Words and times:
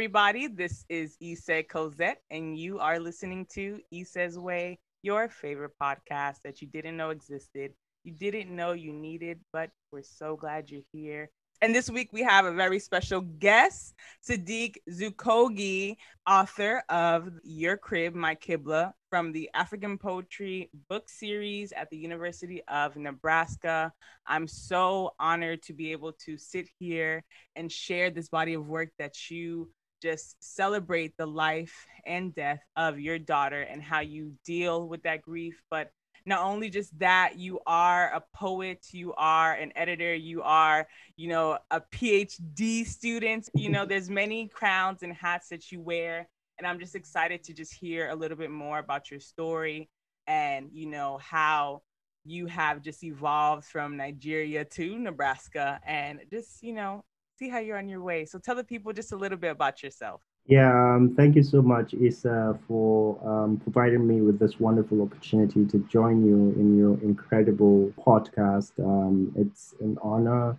everybody. 0.00 0.46
This 0.46 0.86
is 0.88 1.14
Issa 1.20 1.64
Cosette, 1.64 2.22
and 2.30 2.56
you 2.58 2.78
are 2.78 2.98
listening 2.98 3.44
to 3.52 3.80
Issa's 3.92 4.38
Way, 4.38 4.78
your 5.02 5.28
favorite 5.28 5.72
podcast 5.78 6.36
that 6.42 6.62
you 6.62 6.68
didn't 6.68 6.96
know 6.96 7.10
existed, 7.10 7.74
you 8.02 8.12
didn't 8.14 8.48
know 8.48 8.72
you 8.72 8.94
needed, 8.94 9.40
but 9.52 9.68
we're 9.92 10.02
so 10.02 10.36
glad 10.36 10.70
you're 10.70 10.80
here. 10.90 11.28
And 11.60 11.74
this 11.74 11.90
week 11.90 12.14
we 12.14 12.22
have 12.22 12.46
a 12.46 12.54
very 12.54 12.78
special 12.78 13.20
guest, 13.20 13.94
Saddiq 14.26 14.76
Dzukogi, 14.88 15.96
author 16.26 16.82
of 16.88 17.28
Your 17.44 17.76
Crib, 17.76 18.14
My 18.14 18.34
Qibla, 18.36 18.94
from 19.10 19.32
the 19.32 19.50
African 19.52 19.98
Poetry 19.98 20.70
book 20.88 21.10
series 21.10 21.72
at 21.72 21.90
the 21.90 21.98
University 21.98 22.62
of 22.68 22.96
Nebraska. 22.96 23.92
I'm 24.26 24.48
so 24.48 25.10
honored 25.20 25.60
to 25.64 25.74
be 25.74 25.92
able 25.92 26.12
to 26.24 26.38
sit 26.38 26.70
here 26.78 27.22
and 27.54 27.70
share 27.70 28.08
this 28.08 28.30
body 28.30 28.54
of 28.54 28.66
work 28.66 28.88
that 28.98 29.30
you 29.30 29.70
just 30.00 30.36
celebrate 30.40 31.16
the 31.16 31.26
life 31.26 31.86
and 32.06 32.34
death 32.34 32.62
of 32.76 32.98
your 32.98 33.18
daughter 33.18 33.62
and 33.62 33.82
how 33.82 34.00
you 34.00 34.32
deal 34.44 34.88
with 34.88 35.02
that 35.02 35.22
grief, 35.22 35.62
but 35.70 35.92
not 36.26 36.44
only 36.44 36.68
just 36.68 36.96
that 36.98 37.38
you 37.38 37.60
are 37.66 38.12
a 38.14 38.22
poet 38.34 38.86
you 38.92 39.14
are 39.14 39.54
an 39.54 39.72
editor 39.74 40.14
you 40.14 40.42
are 40.42 40.86
you 41.16 41.28
know 41.28 41.58
a 41.70 41.80
phd 41.80 42.86
student. 42.86 43.48
You 43.54 43.70
know 43.70 43.86
there's 43.86 44.10
many 44.10 44.48
crowns 44.48 45.02
and 45.02 45.12
hats 45.14 45.48
that 45.48 45.72
you 45.72 45.80
wear. 45.80 46.28
And 46.58 46.66
i'm 46.66 46.78
just 46.78 46.94
excited 46.94 47.42
to 47.44 47.54
just 47.54 47.72
hear 47.72 48.10
a 48.10 48.14
little 48.14 48.36
bit 48.36 48.50
more 48.50 48.78
about 48.78 49.10
your 49.10 49.20
story 49.20 49.88
and 50.26 50.68
you 50.72 50.86
know 50.86 51.18
how 51.22 51.82
you 52.24 52.46
have 52.46 52.82
just 52.82 53.02
evolved 53.02 53.64
from 53.64 53.96
nigeria 53.96 54.64
to 54.66 54.98
nebraska 54.98 55.80
and 55.86 56.20
just 56.30 56.62
you 56.62 56.74
know 56.74 57.02
see 57.40 57.48
how 57.48 57.58
you're 57.58 57.78
on 57.78 57.88
your 57.88 58.02
way. 58.02 58.24
So 58.26 58.38
tell 58.38 58.54
the 58.54 58.62
people 58.62 58.92
just 58.92 59.12
a 59.12 59.16
little 59.16 59.38
bit 59.38 59.50
about 59.50 59.82
yourself. 59.82 60.20
Yeah, 60.46 60.70
um, 60.70 61.14
thank 61.16 61.36
you 61.36 61.42
so 61.42 61.62
much, 61.62 61.94
Issa, 61.94 62.58
for 62.68 63.18
um, 63.26 63.56
providing 63.56 64.06
me 64.06 64.20
with 64.20 64.38
this 64.38 64.60
wonderful 64.60 65.00
opportunity 65.00 65.64
to 65.66 65.78
join 65.90 66.24
you 66.24 66.54
in 66.60 66.76
your 66.76 66.94
incredible 67.02 67.92
podcast. 68.06 68.72
Um, 68.78 69.32
it's 69.36 69.74
an 69.80 69.96
honor 70.02 70.56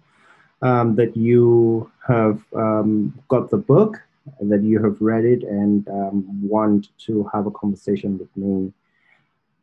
um, 0.62 0.96
that 0.96 1.16
you 1.16 1.92
have 2.08 2.44
um, 2.56 3.14
got 3.28 3.52
the 3.52 3.58
book, 3.58 4.02
that 4.42 4.64
you 4.64 4.84
have 4.84 4.98
read 5.02 5.26
it, 5.26 5.44
and 5.44 5.88
um, 5.90 6.26
want 6.48 6.88
to 7.06 7.30
have 7.34 7.46
a 7.46 7.52
conversation 7.52 8.18
with 8.18 8.36
me 8.36 8.74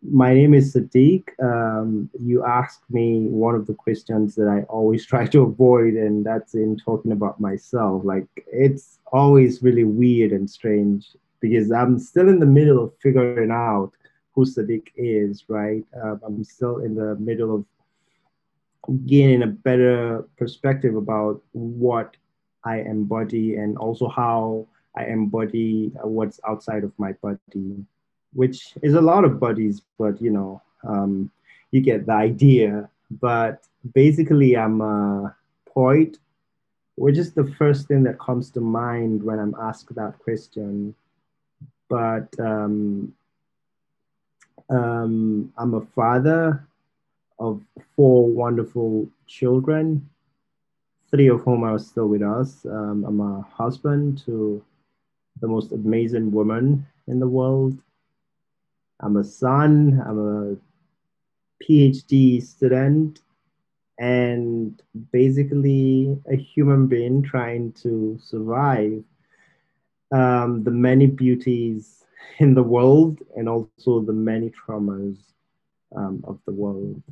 my 0.02 0.32
name 0.32 0.54
is 0.54 0.74
Saddiq. 0.74 1.28
Um, 1.42 2.10
you 2.18 2.44
asked 2.44 2.82
me 2.90 3.26
one 3.28 3.54
of 3.54 3.66
the 3.66 3.74
questions 3.74 4.34
that 4.36 4.48
I 4.48 4.62
always 4.64 5.04
try 5.12 5.26
to 5.26 5.42
avoid, 5.42 5.94
and 5.94 6.24
that's 6.24 6.54
in 6.54 6.76
talking 6.76 7.12
about 7.12 7.40
myself. 7.40 8.02
Like, 8.04 8.26
it's 8.46 8.98
always 9.12 9.62
really 9.62 9.84
weird 9.84 10.32
and 10.32 10.48
strange 10.48 11.16
because 11.40 11.70
I'm 11.70 11.98
still 11.98 12.28
in 12.28 12.38
the 12.38 12.46
middle 12.46 12.82
of 12.82 12.92
figuring 13.00 13.50
out 13.50 13.92
who 14.32 14.44
Saddiq 14.44 14.88
is, 14.96 15.44
right? 15.48 15.84
Uh, 15.96 16.16
I'm 16.24 16.44
still 16.44 16.78
in 16.78 16.94
the 16.94 17.16
middle 17.16 17.54
of 17.54 17.64
gaining 19.06 19.42
a 19.42 19.46
better 19.46 20.26
perspective 20.36 20.96
about 20.96 21.42
what 21.52 22.16
I 22.64 22.80
embody 22.80 23.56
and 23.56 23.76
also 23.76 24.08
how 24.08 24.66
I 24.96 25.04
embody 25.06 25.92
what's 26.02 26.40
outside 26.46 26.84
of 26.84 26.92
my 26.98 27.12
body 27.12 27.84
which 28.32 28.74
is 28.82 28.94
a 28.94 29.00
lot 29.00 29.24
of 29.24 29.40
buddies, 29.40 29.82
but 29.98 30.20
you 30.20 30.30
know, 30.30 30.62
um, 30.86 31.30
you 31.70 31.80
get 31.80 32.06
the 32.06 32.12
idea. 32.12 32.88
But 33.10 33.64
basically, 33.94 34.56
I'm 34.56 34.80
a 34.80 35.34
poet, 35.66 36.18
which 36.96 37.18
is 37.18 37.32
the 37.32 37.44
first 37.58 37.88
thing 37.88 38.02
that 38.04 38.18
comes 38.18 38.50
to 38.50 38.60
mind 38.60 39.22
when 39.22 39.38
I'm 39.38 39.54
asked 39.60 39.94
that 39.94 40.18
question. 40.18 40.94
But 41.88 42.28
um, 42.38 43.14
um, 44.68 45.52
I'm 45.56 45.74
a 45.74 45.80
father 45.80 46.66
of 47.38 47.62
four 47.96 48.26
wonderful 48.26 49.08
children, 49.26 50.08
three 51.10 51.28
of 51.28 51.40
whom 51.42 51.64
are 51.64 51.78
still 51.78 52.08
with 52.08 52.22
us. 52.22 52.66
Um, 52.66 53.04
I'm 53.06 53.20
a 53.20 53.42
husband 53.42 54.18
to 54.26 54.62
the 55.40 55.48
most 55.48 55.72
amazing 55.72 56.30
woman 56.32 56.86
in 57.06 57.20
the 57.20 57.28
world. 57.28 57.78
I'm 59.00 59.16
a 59.16 59.24
son, 59.24 60.02
I'm 60.06 60.18
a 60.18 61.64
PhD 61.64 62.42
student, 62.42 63.20
and 63.98 64.80
basically 65.12 66.16
a 66.30 66.36
human 66.36 66.86
being 66.86 67.22
trying 67.22 67.72
to 67.82 68.18
survive 68.22 69.02
um, 70.12 70.64
the 70.64 70.70
many 70.70 71.06
beauties 71.06 72.04
in 72.38 72.54
the 72.54 72.62
world 72.62 73.20
and 73.36 73.48
also 73.48 74.00
the 74.00 74.12
many 74.12 74.50
traumas 74.50 75.18
um, 75.94 76.22
of 76.26 76.38
the 76.46 76.52
world. 76.52 77.02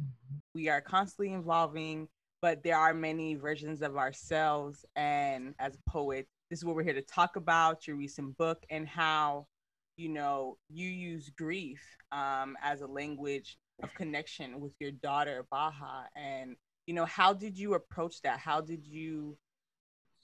We 0.55 0.69
are 0.69 0.81
constantly 0.81 1.35
evolving, 1.35 2.09
but 2.41 2.63
there 2.63 2.77
are 2.77 2.95
many 2.95 3.35
versions 3.35 3.83
of 3.83 3.97
ourselves. 3.97 4.85
And 4.95 5.55
as 5.59 5.75
a 5.75 5.91
poet, 5.91 6.27
this 6.51 6.61
is 6.61 6.65
what 6.65 6.77
we're 6.77 6.85
here 6.85 6.95
to 6.95 7.03
talk 7.03 7.37
about 7.37 7.87
your 7.87 7.97
recent 7.97 8.37
book 8.39 8.65
and 8.71 8.89
how 8.89 9.47
you 9.97 10.09
know, 10.11 10.59
you 10.69 10.89
use 10.89 11.31
grief 11.37 11.81
um, 12.12 12.57
as 12.62 12.83
a 12.83 12.87
language 12.87 13.57
of 13.83 13.93
connection 13.95 14.61
with 14.61 14.73
your 14.79 14.91
daughter, 14.91 15.47
Baha. 15.51 16.09
And, 16.15 16.57
you 16.87 16.95
know, 16.95 17.07
how 17.07 17.33
did 17.33 17.59
you 17.59 17.75
approach 17.75 18.21
that? 18.23 18.39
How 18.39 18.61
did 18.61 18.85
you? 18.87 19.37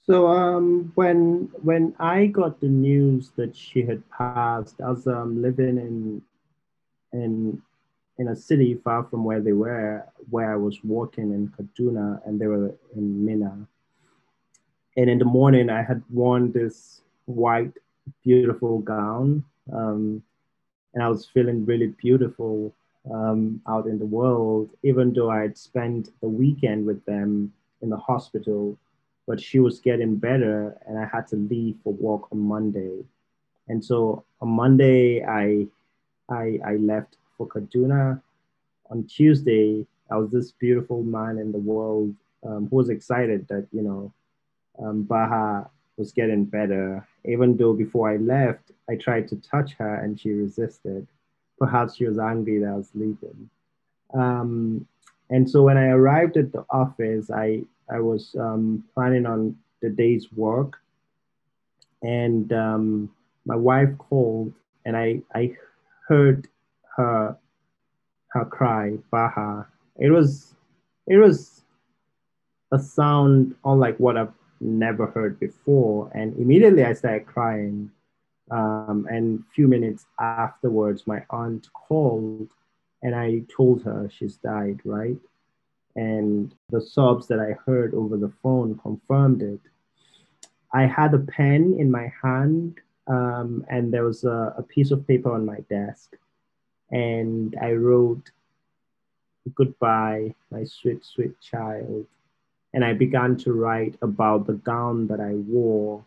So 0.05 0.27
um, 0.27 0.91
when 0.95 1.49
when 1.61 1.95
I 1.97 2.25
got 2.25 2.59
the 2.59 2.67
news 2.67 3.31
that 3.37 3.55
she 3.55 3.83
had 3.83 4.03
passed, 4.09 4.81
I 4.81 4.89
was 4.89 5.07
um, 5.07 5.41
living 5.41 5.77
in 5.77 6.21
in 7.13 7.61
in 8.17 8.27
a 8.27 8.35
city 8.35 8.75
far 8.83 9.05
from 9.05 9.23
where 9.23 9.39
they 9.39 9.53
were, 9.53 10.05
where 10.29 10.51
I 10.51 10.57
was 10.57 10.83
working 10.83 11.31
in 11.31 11.47
Kaduna, 11.57 12.19
and 12.27 12.39
they 12.39 12.47
were 12.47 12.75
in 12.95 13.25
Minna. 13.25 13.65
And 14.97 15.09
in 15.09 15.19
the 15.19 15.25
morning, 15.25 15.69
I 15.69 15.81
had 15.81 16.03
worn 16.11 16.51
this 16.51 17.01
white, 17.25 17.71
beautiful 18.23 18.79
gown 18.79 19.45
um, 19.71 20.23
and 20.93 21.03
I 21.03 21.09
was 21.09 21.25
feeling 21.25 21.65
really 21.65 21.87
beautiful 21.87 22.73
um, 23.11 23.61
out 23.67 23.87
in 23.87 23.99
the 23.99 24.05
world, 24.05 24.69
even 24.83 25.13
though 25.13 25.29
I 25.29 25.41
had 25.41 25.57
spent 25.57 26.09
the 26.21 26.27
weekend 26.27 26.85
with 26.85 27.03
them 27.05 27.53
in 27.81 27.89
the 27.89 27.97
hospital. 27.97 28.77
But 29.25 29.39
she 29.39 29.59
was 29.59 29.79
getting 29.79 30.17
better, 30.17 30.77
and 30.85 30.99
I 30.99 31.05
had 31.05 31.27
to 31.29 31.37
leave 31.37 31.77
for 31.83 31.93
work 31.93 32.31
on 32.31 32.39
Monday. 32.39 33.05
And 33.69 33.83
so 33.83 34.25
on 34.41 34.49
Monday, 34.49 35.23
I, 35.23 35.67
I, 36.29 36.59
I 36.65 36.75
left 36.75 37.15
for 37.37 37.47
Kaduna. 37.47 38.21
On 38.91 39.05
Tuesday, 39.05 39.87
I 40.11 40.17
was 40.17 40.29
this 40.31 40.51
beautiful 40.51 41.03
man 41.03 41.37
in 41.37 41.53
the 41.53 41.57
world 41.57 42.13
um, 42.45 42.67
who 42.69 42.75
was 42.75 42.89
excited 42.89 43.47
that, 43.47 43.65
you 43.71 43.81
know, 43.81 44.11
um, 44.77 45.03
Baha 45.03 45.69
was 45.95 46.11
getting 46.11 46.43
better, 46.43 47.07
even 47.23 47.55
though 47.55 47.73
before 47.73 48.09
I 48.09 48.17
left, 48.17 48.72
I 48.89 48.95
tried 48.95 49.27
to 49.29 49.35
touch 49.37 49.73
her 49.73 49.95
and 49.95 50.19
she 50.19 50.31
resisted. 50.31 51.07
Perhaps 51.59 51.95
she 51.95 52.05
was 52.05 52.19
angry 52.19 52.59
that 52.59 52.69
I 52.69 52.75
was 52.75 52.89
leaving. 52.93 53.49
Um, 54.13 54.87
and 55.29 55.49
so 55.49 55.63
when 55.63 55.77
I 55.77 55.87
arrived 55.87 56.37
at 56.37 56.51
the 56.51 56.65
office, 56.69 57.31
I, 57.31 57.63
I 57.89 57.99
was 57.99 58.35
um, 58.39 58.83
planning 58.93 59.25
on 59.25 59.55
the 59.81 59.89
day's 59.89 60.31
work. 60.33 60.77
And 62.01 62.51
um, 62.51 63.11
my 63.45 63.55
wife 63.55 63.89
called 63.97 64.53
and 64.85 64.97
I, 64.97 65.21
I 65.33 65.55
heard 66.07 66.47
her, 66.97 67.37
her 68.27 68.45
cry, 68.45 68.97
Baha. 69.11 69.67
It 69.97 70.11
was, 70.11 70.55
it 71.07 71.17
was 71.17 71.61
a 72.71 72.79
sound 72.79 73.55
unlike 73.63 73.97
what 73.97 74.17
I've 74.17 74.33
never 74.59 75.07
heard 75.07 75.39
before. 75.39 76.11
And 76.13 76.35
immediately 76.37 76.83
I 76.83 76.93
started 76.93 77.25
crying. 77.25 77.91
Um, 78.51 79.07
and 79.09 79.39
a 79.39 79.53
few 79.53 79.67
minutes 79.67 80.05
afterwards, 80.19 81.07
my 81.07 81.23
aunt 81.29 81.69
called 81.73 82.49
and 83.01 83.15
I 83.15 83.41
told 83.53 83.83
her 83.83 84.09
she's 84.09 84.37
died, 84.37 84.79
right? 84.85 85.17
And 85.95 86.53
the 86.69 86.81
sobs 86.81 87.27
that 87.27 87.39
I 87.39 87.57
heard 87.65 87.93
over 87.93 88.17
the 88.17 88.31
phone 88.41 88.79
confirmed 88.79 89.41
it. 89.41 89.59
I 90.73 90.85
had 90.85 91.13
a 91.13 91.19
pen 91.19 91.75
in 91.77 91.91
my 91.91 92.11
hand 92.21 92.79
um, 93.07 93.65
and 93.69 93.93
there 93.93 94.05
was 94.05 94.23
a, 94.23 94.55
a 94.57 94.63
piece 94.63 94.91
of 94.91 95.05
paper 95.05 95.31
on 95.31 95.45
my 95.45 95.59
desk. 95.69 96.15
And 96.91 97.55
I 97.61 97.73
wrote, 97.73 98.31
Goodbye, 99.55 100.33
my 100.49 100.63
sweet, 100.63 101.03
sweet 101.03 101.39
child 101.41 102.07
and 102.73 102.83
I 102.83 102.93
began 102.93 103.37
to 103.37 103.53
write 103.53 103.95
about 104.01 104.47
the 104.47 104.53
gown 104.53 105.07
that 105.07 105.19
I 105.19 105.33
wore, 105.33 106.03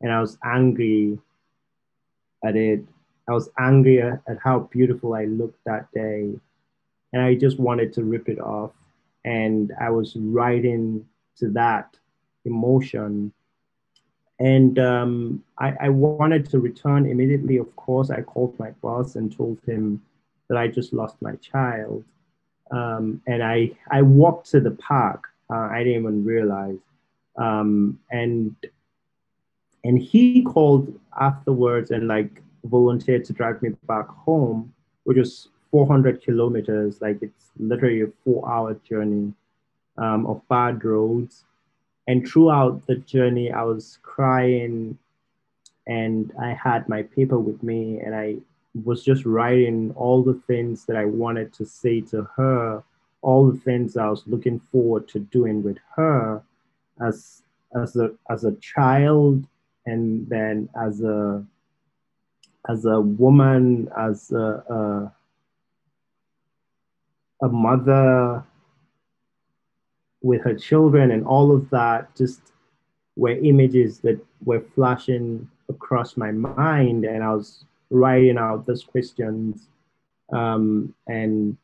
and 0.00 0.12
I 0.12 0.20
was 0.20 0.38
angry 0.44 1.18
at 2.44 2.56
it. 2.56 2.84
I 3.28 3.32
was 3.32 3.48
angry 3.58 4.02
at, 4.02 4.20
how 4.42 4.68
beautiful 4.70 5.14
I 5.14 5.24
looked 5.24 5.64
that 5.64 5.90
day, 5.92 6.32
and 7.12 7.22
I 7.22 7.34
just 7.34 7.58
wanted 7.58 7.92
to 7.94 8.04
rip 8.04 8.28
it 8.28 8.38
off. 8.38 8.72
And 9.24 9.72
I 9.80 9.90
was 9.90 10.14
writing 10.16 11.06
to 11.38 11.48
that 11.50 11.96
emotion, 12.44 13.32
and 14.38 14.78
um, 14.78 15.44
I, 15.58 15.74
I 15.80 15.88
wanted 15.88 16.50
to 16.50 16.58
return 16.58 17.06
immediately. 17.06 17.56
Of 17.56 17.74
course, 17.76 18.10
I 18.10 18.20
called 18.20 18.58
my 18.58 18.70
boss 18.82 19.16
and 19.16 19.34
told 19.34 19.58
him 19.66 20.02
that 20.48 20.58
I 20.58 20.68
just 20.68 20.92
lost 20.92 21.16
my 21.22 21.36
child. 21.36 22.04
Um, 22.70 23.22
and 23.26 23.42
I 23.42 23.70
I 23.90 24.02
walked 24.02 24.50
to 24.50 24.60
the 24.60 24.72
park. 24.72 25.24
Uh, 25.50 25.68
I 25.70 25.78
didn't 25.78 26.00
even 26.00 26.24
realize. 26.24 26.78
Um, 27.36 27.98
and 28.10 28.54
and 29.84 29.98
he 29.98 30.42
called 30.42 30.98
afterwards 31.20 31.90
and 31.90 32.08
like 32.08 32.42
volunteered 32.64 33.24
to 33.26 33.32
drive 33.34 33.60
me 33.62 33.70
back 33.86 34.08
home, 34.08 34.72
which 35.04 35.18
was 35.18 35.48
400 35.70 36.22
kilometers. 36.22 37.02
Like 37.02 37.20
it's 37.20 37.50
literally 37.58 38.02
a 38.02 38.08
four-hour 38.24 38.74
journey 38.88 39.34
um, 39.98 40.26
of 40.26 40.40
bad 40.48 40.84
roads. 40.84 41.44
And 42.08 42.26
throughout 42.26 42.86
the 42.86 42.96
journey, 42.96 43.52
I 43.52 43.62
was 43.62 43.98
crying, 44.02 44.98
and 45.86 46.32
I 46.40 46.52
had 46.52 46.88
my 46.88 47.02
paper 47.02 47.38
with 47.38 47.62
me, 47.62 48.00
and 48.00 48.14
I 48.14 48.36
was 48.84 49.04
just 49.04 49.24
writing 49.24 49.92
all 49.96 50.22
the 50.22 50.40
things 50.46 50.84
that 50.86 50.96
I 50.96 51.06
wanted 51.06 51.52
to 51.54 51.64
say 51.64 52.00
to 52.02 52.28
her, 52.36 52.82
all 53.22 53.50
the 53.50 53.58
things 53.58 53.96
I 53.96 54.08
was 54.08 54.22
looking 54.26 54.60
forward 54.70 55.08
to 55.08 55.20
doing 55.20 55.62
with 55.62 55.78
her 55.96 56.42
as 57.00 57.42
as 57.74 57.96
a 57.96 58.12
as 58.30 58.44
a 58.44 58.52
child 58.56 59.46
and 59.86 60.28
then 60.28 60.68
as 60.80 61.02
a 61.02 61.44
as 62.68 62.86
a 62.86 62.98
woman, 63.00 63.90
as 63.96 64.32
a, 64.32 64.64
a, 64.70 65.12
a 67.42 67.48
mother 67.48 68.42
with 70.22 70.42
her 70.42 70.54
children 70.54 71.10
and 71.10 71.26
all 71.26 71.54
of 71.54 71.68
that 71.68 72.14
just 72.16 72.40
were 73.16 73.36
images 73.36 73.98
that 74.00 74.18
were 74.44 74.64
flashing 74.74 75.46
across 75.68 76.16
my 76.16 76.32
mind. 76.32 77.04
And 77.04 77.22
I 77.22 77.34
was 77.34 77.66
writing 77.90 78.38
out 78.38 78.64
those 78.66 78.82
questions 78.82 79.68
um, 80.32 80.94
and 81.06 81.56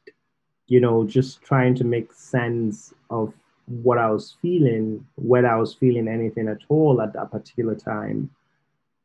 you 0.66 0.80
know 0.80 1.04
just 1.04 1.42
trying 1.42 1.74
to 1.74 1.84
make 1.84 2.12
sense 2.12 2.94
of 3.10 3.32
what 3.70 3.98
I 3.98 4.10
was 4.10 4.36
feeling, 4.42 5.06
whether 5.16 5.48
I 5.48 5.56
was 5.56 5.74
feeling 5.74 6.08
anything 6.08 6.48
at 6.48 6.58
all 6.68 7.00
at 7.00 7.12
that 7.12 7.30
particular 7.30 7.76
time. 7.76 8.30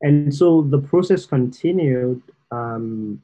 And 0.02 0.34
so 0.34 0.62
the 0.62 0.80
process 0.80 1.26
continued 1.26 2.22
um, 2.52 3.22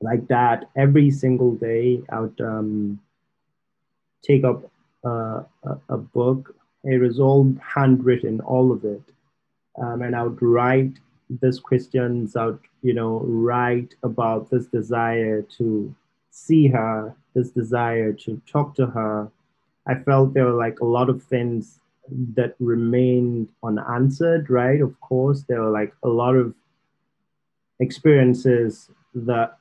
like 0.00 0.26
that 0.28 0.68
every 0.76 1.10
single 1.10 1.54
day. 1.54 2.02
I 2.10 2.20
would 2.20 2.40
um, 2.40 3.00
take 4.22 4.44
up 4.44 4.70
uh, 5.04 5.42
a, 5.64 5.78
a, 5.90 5.98
book. 5.98 6.56
It 6.84 7.00
was 7.00 7.20
all 7.20 7.54
handwritten, 7.74 8.40
all 8.40 8.72
of 8.72 8.84
it. 8.84 9.02
Um, 9.80 10.02
and 10.02 10.16
I 10.16 10.22
would 10.22 10.40
write 10.40 10.98
these 11.42 11.60
questions. 11.60 12.34
Would, 12.34 12.58
you 12.82 12.94
know, 12.94 13.20
write 13.24 13.94
about 14.02 14.50
this 14.50 14.66
desire 14.66 15.42
to 15.58 15.94
see 16.30 16.66
her, 16.68 17.14
this 17.34 17.50
desire 17.50 18.12
to 18.12 18.40
talk 18.46 18.74
to 18.76 18.86
her, 18.86 19.30
I 19.86 19.94
felt 19.94 20.34
there 20.34 20.46
were 20.46 20.58
like 20.58 20.80
a 20.80 20.84
lot 20.84 21.08
of 21.08 21.22
things 21.22 21.80
that 22.34 22.54
remained 22.58 23.48
unanswered, 23.62 24.50
right? 24.50 24.80
Of 24.80 25.00
course, 25.00 25.42
there 25.42 25.62
were 25.62 25.70
like 25.70 25.92
a 26.02 26.08
lot 26.08 26.34
of 26.36 26.54
experiences 27.80 28.90
that 29.14 29.56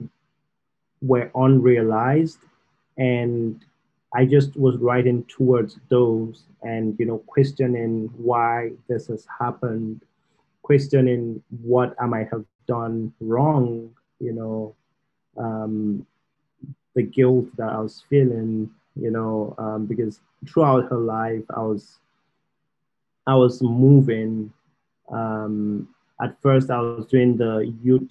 were 1.01 1.31
unrealized. 1.36 2.39
And 2.98 3.63
I 4.13 4.25
just 4.25 4.56
was 4.56 4.77
writing 4.77 5.24
towards 5.25 5.77
those 5.89 6.44
and, 6.63 6.98
you 7.00 7.06
know, 7.06 7.19
questioning 7.27 8.10
why 8.18 8.72
this 8.88 9.07
has 9.07 9.27
happened, 9.39 10.01
questioning 10.62 11.44
what 11.62 11.95
I 12.00 12.06
might 12.06 12.30
have 12.31 12.45
done 12.68 13.13
wrong, 13.19 13.92
you 14.19 14.33
know, 14.33 14.75
um, 15.38 16.06
the 16.95 17.04
guilt 17.04 17.48
that 17.57 17.69
I 17.69 17.80
was 17.80 18.04
feeling, 18.10 18.72
you 18.96 19.12
know, 19.12 19.56
um, 19.58 19.86
because 19.86 20.20
throughout 20.48 20.90
her 20.90 20.98
life, 20.98 21.44
I 21.56 21.62
was, 21.62 22.00
I 23.28 23.36
was 23.36 23.62
moving. 23.62 24.52
Um, 25.12 25.90
at 26.22 26.40
first, 26.42 26.70
I 26.70 26.80
was 26.80 27.06
doing 27.06 27.38
the 27.38 27.74
youth 27.84 28.10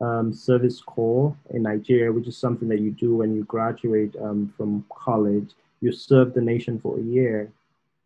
um, 0.00 0.32
service 0.32 0.80
corps 0.80 1.36
in 1.50 1.62
Nigeria, 1.62 2.12
which 2.12 2.26
is 2.26 2.36
something 2.36 2.68
that 2.68 2.80
you 2.80 2.90
do 2.90 3.16
when 3.16 3.34
you 3.34 3.44
graduate 3.44 4.14
um, 4.22 4.52
from 4.56 4.84
college. 4.92 5.50
You 5.80 5.92
serve 5.92 6.34
the 6.34 6.40
nation 6.40 6.80
for 6.80 6.98
a 6.98 7.02
year. 7.02 7.50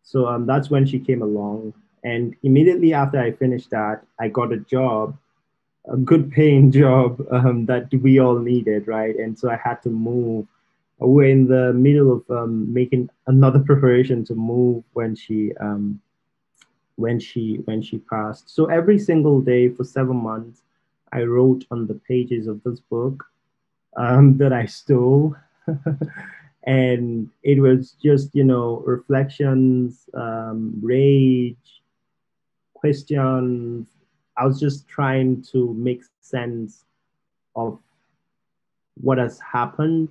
So 0.03 0.27
um, 0.27 0.45
that's 0.45 0.69
when 0.69 0.85
she 0.85 0.99
came 0.99 1.21
along. 1.21 1.73
And 2.03 2.35
immediately 2.43 2.93
after 2.93 3.19
I 3.19 3.31
finished 3.31 3.69
that, 3.71 4.03
I 4.19 4.27
got 4.27 4.51
a 4.51 4.57
job, 4.57 5.17
a 5.91 5.97
good 5.97 6.31
paying 6.31 6.71
job 6.83 7.25
um, 7.31 7.65
that 7.67 7.91
we 7.93 8.19
all 8.19 8.37
needed, 8.37 8.87
right? 8.87 9.15
And 9.15 9.37
so 9.37 9.49
I 9.49 9.55
had 9.63 9.81
to 9.83 9.89
move 9.89 10.47
we're 11.07 11.29
in 11.29 11.47
the 11.47 11.73
middle 11.73 12.11
of 12.13 12.29
um, 12.29 12.71
making 12.73 13.09
another 13.27 13.59
preparation 13.65 14.23
to 14.25 14.35
move 14.35 14.83
when 14.93 15.15
she 15.15 15.53
um, 15.59 15.99
when 16.95 17.19
she 17.19 17.55
when 17.65 17.81
she 17.81 17.97
passed. 17.97 18.49
So 18.49 18.65
every 18.65 18.99
single 18.99 19.41
day 19.41 19.69
for 19.69 19.83
seven 19.83 20.17
months, 20.17 20.61
I 21.11 21.23
wrote 21.23 21.65
on 21.71 21.87
the 21.87 21.95
pages 21.95 22.47
of 22.47 22.61
this 22.63 22.79
book 22.79 23.25
um, 23.97 24.37
that 24.37 24.53
I 24.53 24.65
stole, 24.65 25.35
and 26.63 27.29
it 27.43 27.59
was 27.59 27.95
just 28.03 28.33
you 28.33 28.43
know 28.43 28.83
reflections, 28.85 30.09
um, 30.13 30.79
rage, 30.81 31.81
questions. 32.73 33.87
I 34.35 34.45
was 34.45 34.59
just 34.59 34.87
trying 34.87 35.43
to 35.51 35.73
make 35.75 36.01
sense 36.21 36.85
of 37.55 37.79
what 38.95 39.19
has 39.19 39.39
happened 39.39 40.09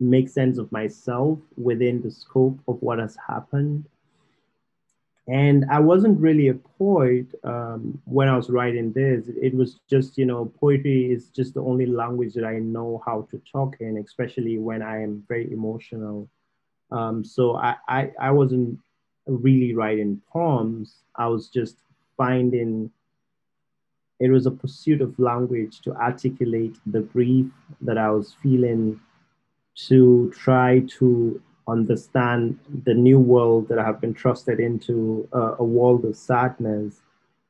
make 0.00 0.28
sense 0.28 0.58
of 0.58 0.70
myself 0.72 1.38
within 1.56 2.02
the 2.02 2.10
scope 2.10 2.58
of 2.68 2.80
what 2.82 2.98
has 2.98 3.16
happened. 3.26 3.84
And 5.26 5.64
I 5.70 5.80
wasn't 5.80 6.20
really 6.20 6.48
a 6.48 6.54
poet 6.54 7.26
um, 7.44 7.98
when 8.04 8.28
I 8.28 8.36
was 8.36 8.50
writing 8.50 8.92
this. 8.92 9.24
It 9.40 9.54
was 9.54 9.80
just, 9.88 10.18
you 10.18 10.26
know, 10.26 10.52
poetry 10.60 11.10
is 11.10 11.28
just 11.28 11.54
the 11.54 11.62
only 11.62 11.86
language 11.86 12.34
that 12.34 12.44
I 12.44 12.58
know 12.58 13.02
how 13.06 13.26
to 13.30 13.40
talk 13.50 13.76
in, 13.80 13.96
especially 13.96 14.58
when 14.58 14.82
I 14.82 15.02
am 15.02 15.24
very 15.26 15.50
emotional. 15.50 16.28
Um, 16.90 17.24
so 17.24 17.56
I, 17.56 17.76
I, 17.88 18.12
I 18.20 18.30
wasn't 18.32 18.78
really 19.26 19.74
writing 19.74 20.20
poems. 20.30 20.96
I 21.16 21.26
was 21.28 21.48
just 21.48 21.76
finding 22.18 22.90
it 24.20 24.30
was 24.30 24.46
a 24.46 24.50
pursuit 24.50 25.00
of 25.00 25.18
language 25.18 25.80
to 25.80 25.92
articulate 25.94 26.76
the 26.86 27.00
grief 27.00 27.46
that 27.80 27.98
I 27.98 28.10
was 28.10 28.36
feeling 28.42 29.00
to 29.74 30.32
try 30.34 30.80
to 30.98 31.40
understand 31.66 32.58
the 32.84 32.94
new 32.94 33.18
world 33.18 33.68
that 33.68 33.78
I 33.78 33.84
have 33.84 34.00
been 34.00 34.14
trusted 34.14 34.60
into, 34.60 35.28
uh, 35.32 35.56
a 35.58 35.64
world 35.64 36.04
of 36.04 36.16
sadness, 36.16 37.00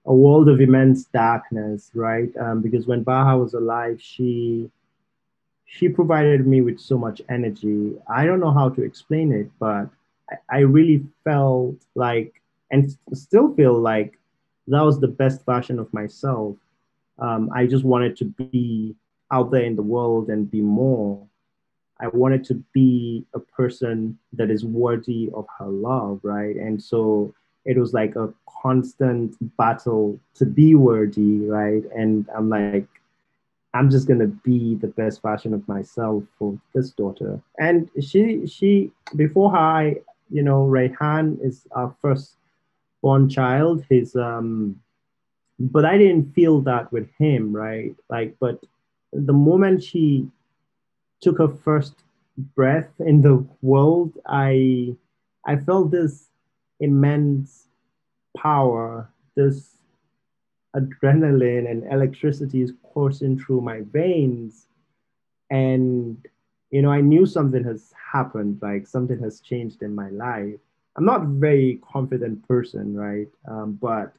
a 0.07 0.15
world 0.15 0.49
of 0.49 0.61
immense 0.61 1.05
darkness, 1.05 1.91
right? 1.95 2.31
Um, 2.37 2.61
because 2.63 2.87
when 2.87 3.03
Baha 3.03 3.37
was 3.39 3.55
alive, 3.55 4.01
she 4.01 4.71
she 5.67 5.89
provided 5.89 6.47
me 6.47 6.61
with 6.61 6.79
so 6.79 6.97
much 6.97 7.21
energy. 7.29 7.97
I 8.09 8.27
don't 8.27 8.39
know 8.39 8.53
how 8.53 8.69
to 8.69 8.83
explain 8.83 9.33
it, 9.33 9.51
but 9.59 9.89
I, 10.31 10.37
I 10.49 10.59
really 10.61 11.05
felt 11.25 11.77
like, 11.95 12.41
and 12.71 12.97
still 13.13 13.55
feel 13.55 13.77
like, 13.79 14.19
that 14.69 14.83
was 14.83 15.01
the 15.01 15.09
best 15.09 15.45
version 15.45 15.79
of 15.79 15.93
myself. 15.93 16.57
Um, 17.19 17.51
I 17.53 17.67
just 17.67 17.85
wanted 17.85 18.17
to 18.19 18.25
be 18.25 18.95
out 19.31 19.51
there 19.51 19.65
in 19.65 19.75
the 19.75 19.83
world 19.83 20.29
and 20.29 20.51
be 20.51 20.61
more. 20.61 21.27
I 22.05 22.09
wanted 22.09 22.45
to 22.45 22.55
be 22.75 23.25
a 23.35 23.41
person 23.41 24.19
that 24.35 24.51
is 24.51 24.63
worthy 24.63 25.31
of 25.35 25.47
her 25.59 25.67
love, 25.67 26.21
right? 26.23 26.55
And 26.55 26.83
so 26.83 27.35
it 27.65 27.79
was 27.79 27.95
like 27.95 28.15
a 28.15 28.33
constant 28.63 29.37
battle 29.57 30.21
to 30.35 30.45
be 30.45 30.75
worthy, 30.75 31.39
right? 31.39 31.83
And 31.97 32.29
I'm 32.37 32.51
like, 32.51 32.87
I'm 33.73 33.89
just 33.89 34.07
gonna 34.07 34.27
be 34.27 34.75
the 34.75 34.89
best 34.89 35.23
version 35.23 35.55
of 35.55 35.67
myself 35.67 36.25
for 36.39 36.59
this 36.75 36.91
daughter. 36.91 37.41
And 37.59 37.89
she, 38.01 38.47
she, 38.47 38.91
before 39.17 39.51
her, 39.53 39.57
I, 39.57 39.97
you 40.31 40.43
know, 40.43 40.67
Rayhan 40.67 41.43
is 41.43 41.67
our 41.73 41.95
first 42.03 42.37
born 43.03 43.31
child. 43.31 43.83
His, 43.89 44.15
um, 44.15 44.79
but 45.59 45.87
I 45.87 45.97
didn't 45.97 46.35
feel 46.35 46.61
that 46.63 46.93
with 46.93 47.09
him, 47.19 47.57
right? 47.57 47.97
Like, 48.11 48.37
but 48.41 48.63
the 49.13 49.33
moment 49.33 49.83
she 49.83 50.29
took 51.25 51.39
her 51.39 51.49
first 51.49 51.95
breath 52.55 52.91
in 53.01 53.23
the 53.23 53.45
world, 53.63 54.13
I 54.27 54.95
I 55.47 55.57
felt 55.57 55.91
this 55.91 56.29
immense 56.81 57.69
power, 58.37 59.11
this 59.35 59.79
adrenaline 60.77 61.71
and 61.71 61.85
electricity 61.93 62.61
is 62.63 62.73
coursing 62.83 63.39
through 63.39 63.61
my 63.61 63.83
veins. 63.93 64.67
And 65.51 66.19
you 66.71 66.83
know, 66.83 66.91
I 66.91 67.01
knew 67.01 67.25
something 67.25 67.65
has 67.65 67.93
happened, 68.13 68.59
like 68.61 68.87
something 68.87 69.19
has 69.21 69.41
changed 69.41 69.83
in 69.83 69.95
my 69.95 70.11
life. 70.11 70.59
I'm 70.97 71.05
not 71.05 71.23
a 71.23 71.27
very 71.27 71.81
confident 71.93 72.47
person, 72.47 72.95
right? 72.97 73.29
Um, 73.49 73.79
but 73.81 74.13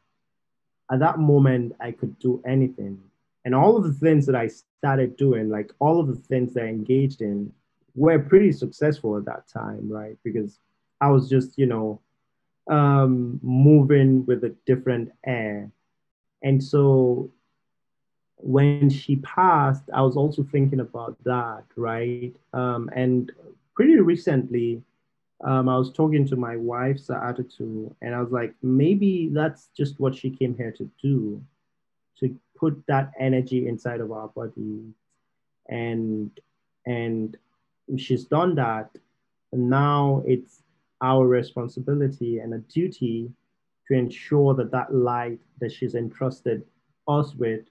at 0.92 1.00
that 1.00 1.20
moment 1.20 1.76
I 1.80 1.92
could 1.92 2.18
do 2.20 2.42
anything. 2.46 3.00
And 3.46 3.56
all 3.56 3.78
of 3.78 3.84
the 3.84 3.94
things 3.94 4.26
that 4.26 4.36
I 4.36 4.48
started 4.48 5.16
doing, 5.16 5.50
like 5.50 5.72
all 5.80 6.00
of 6.00 6.08
the 6.08 6.16
things 6.16 6.54
that 6.54 6.64
I 6.64 6.68
engaged 6.68 7.22
in, 7.22 7.54
were 7.96 8.20
pretty 8.20 8.52
successful 8.52 9.16
at 9.18 9.26
that 9.26 9.48
time, 9.48 9.88
right? 9.88 10.18
Because 10.24 10.60
I 11.00 11.10
was 11.10 11.30
just, 11.30 11.58
you 11.58 11.66
know, 11.66 12.02
um, 12.70 13.40
moving 13.42 14.26
with 14.26 14.44
a 14.44 14.56
different 14.66 15.12
air. 15.26 15.72
And 16.44 16.62
so 16.62 17.32
when 18.38 18.90
she 18.90 19.18
passed, 19.18 19.84
I 19.94 20.02
was 20.02 20.18
also 20.18 20.44
thinking 20.44 20.80
about 20.80 21.18
that, 21.24 21.64
right? 21.76 22.34
Um, 22.54 22.90
and 22.96 23.32
pretty 23.76 24.00
recently, 24.00 24.84
um, 25.44 25.70
I 25.70 25.78
was 25.78 25.92
talking 25.92 26.28
to 26.28 26.36
my 26.36 26.56
wife, 26.56 26.98
Sa'adatu, 27.00 27.94
and 28.02 28.16
I 28.16 28.22
was 28.22 28.32
like, 28.32 28.54
maybe 28.62 29.30
that's 29.32 29.70
just 29.76 30.00
what 30.00 30.16
she 30.16 30.30
came 30.30 30.56
here 30.56 30.72
to 30.72 30.90
do, 31.02 31.42
put 32.56 32.82
that 32.88 33.12
energy 33.20 33.68
inside 33.68 34.02
of 34.02 34.12
our 34.12 34.28
body. 34.30 34.82
And 35.70 36.32
and 36.86 37.38
she's 37.98 38.26
done 38.26 38.56
that. 38.56 38.90
And 39.52 39.70
now 39.70 40.24
it's 40.26 40.62
our 41.02 41.28
responsibility 41.28 42.40
and 42.40 42.54
a 42.54 42.60
duty 42.60 43.32
to 43.88 43.94
ensure 43.94 44.54
that 44.56 44.72
that 44.72 44.94
light 44.94 45.40
that 45.60 45.72
she's 45.72 45.96
entrusted 45.96 46.64
us 47.08 47.36
with 47.36 47.62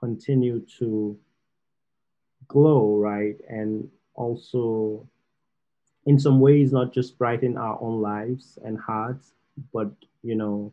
continue 0.00 0.60
to 0.78 1.16
glow, 2.48 2.96
right? 2.96 3.36
And 3.48 3.88
also, 4.14 5.08
in 6.06 6.18
some 6.18 6.40
ways, 6.40 6.72
not 6.72 6.92
just 6.92 7.16
brighten 7.16 7.56
our 7.56 7.80
own 7.80 8.00
lives 8.00 8.58
and 8.64 8.78
hearts, 8.78 9.32
but, 9.72 9.90
you 10.22 10.34
know, 10.34 10.72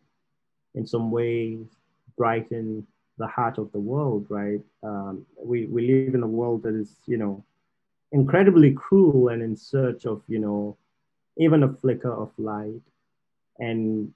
in 0.73 0.85
some 0.87 1.11
ways, 1.11 1.67
brighten 2.17 2.85
the 3.19 3.27
heart 3.27 3.57
of 3.59 3.71
the 3.71 3.79
world, 3.79 4.25
right? 4.29 4.61
Um, 4.81 5.25
we, 5.43 5.67
we 5.67 5.87
live 5.87 6.15
in 6.15 6.23
a 6.23 6.27
world 6.27 6.63
that 6.63 6.73
is, 6.73 6.95
you 7.05 7.17
know, 7.17 7.43
incredibly 8.11 8.71
cruel 8.71 9.29
and 9.29 9.43
in 9.43 9.55
search 9.55 10.05
of, 10.05 10.23
you 10.27 10.39
know, 10.39 10.77
even 11.37 11.63
a 11.63 11.73
flicker 11.73 12.11
of 12.11 12.31
light. 12.37 12.81
And 13.59 14.13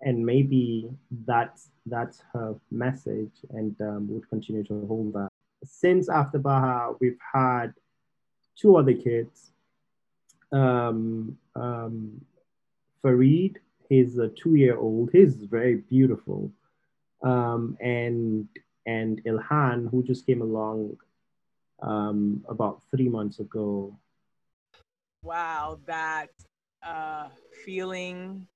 and 0.00 0.24
maybe 0.24 0.90
that's 1.26 1.68
that's 1.86 2.22
her 2.32 2.54
message 2.70 3.32
and 3.50 3.74
um, 3.80 4.08
would 4.12 4.28
continue 4.28 4.64
to 4.64 4.86
hold 4.86 5.12
that. 5.12 5.28
Since 5.64 6.08
after 6.08 6.38
Baha, 6.38 6.94
we've 7.00 7.18
had 7.32 7.74
two 8.56 8.76
other 8.76 8.94
kids. 8.94 9.52
Um, 10.50 11.38
um, 11.54 12.20
Farid, 13.00 13.58
he's 13.88 14.18
a 14.18 14.28
two-year-old. 14.28 15.10
He's 15.12 15.34
very 15.36 15.76
beautiful, 15.76 16.50
um, 17.22 17.76
and 17.80 18.48
and 18.86 19.22
Ilhan, 19.24 19.90
who 19.90 20.02
just 20.02 20.26
came 20.26 20.42
along 20.42 20.96
um, 21.80 22.44
about 22.48 22.82
three 22.90 23.08
months 23.08 23.38
ago. 23.38 23.96
Wow, 25.22 25.78
that 25.86 26.30
uh, 26.82 27.28
feeling 27.64 28.46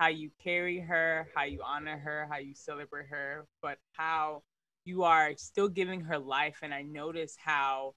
how 0.00 0.08
you 0.08 0.30
carry 0.42 0.80
her, 0.80 1.28
how 1.34 1.44
you 1.44 1.60
honor 1.64 1.96
her, 1.96 2.26
how 2.28 2.38
you 2.38 2.54
celebrate 2.54 3.06
her, 3.06 3.46
but 3.62 3.78
how 3.92 4.42
you 4.84 5.04
are 5.04 5.32
still 5.36 5.68
giving 5.68 6.00
her 6.00 6.18
life. 6.18 6.58
And 6.62 6.74
I 6.74 6.82
notice 6.82 7.36
how 7.38 7.94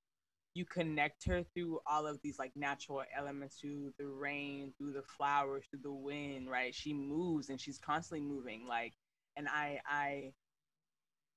you 0.53 0.65
connect 0.65 1.25
her 1.25 1.43
through 1.53 1.79
all 1.87 2.05
of 2.05 2.19
these 2.21 2.37
like 2.37 2.51
natural 2.55 3.01
elements 3.15 3.57
through 3.59 3.91
the 3.97 4.05
rain, 4.05 4.71
through 4.77 4.93
the 4.93 5.01
flowers, 5.17 5.65
through 5.69 5.81
the 5.81 5.91
wind, 5.91 6.49
right? 6.49 6.73
She 6.75 6.93
moves 6.93 7.49
and 7.49 7.59
she's 7.59 7.79
constantly 7.79 8.25
moving. 8.25 8.67
Like, 8.67 8.93
and 9.35 9.47
I, 9.47 9.79
I 9.85 10.33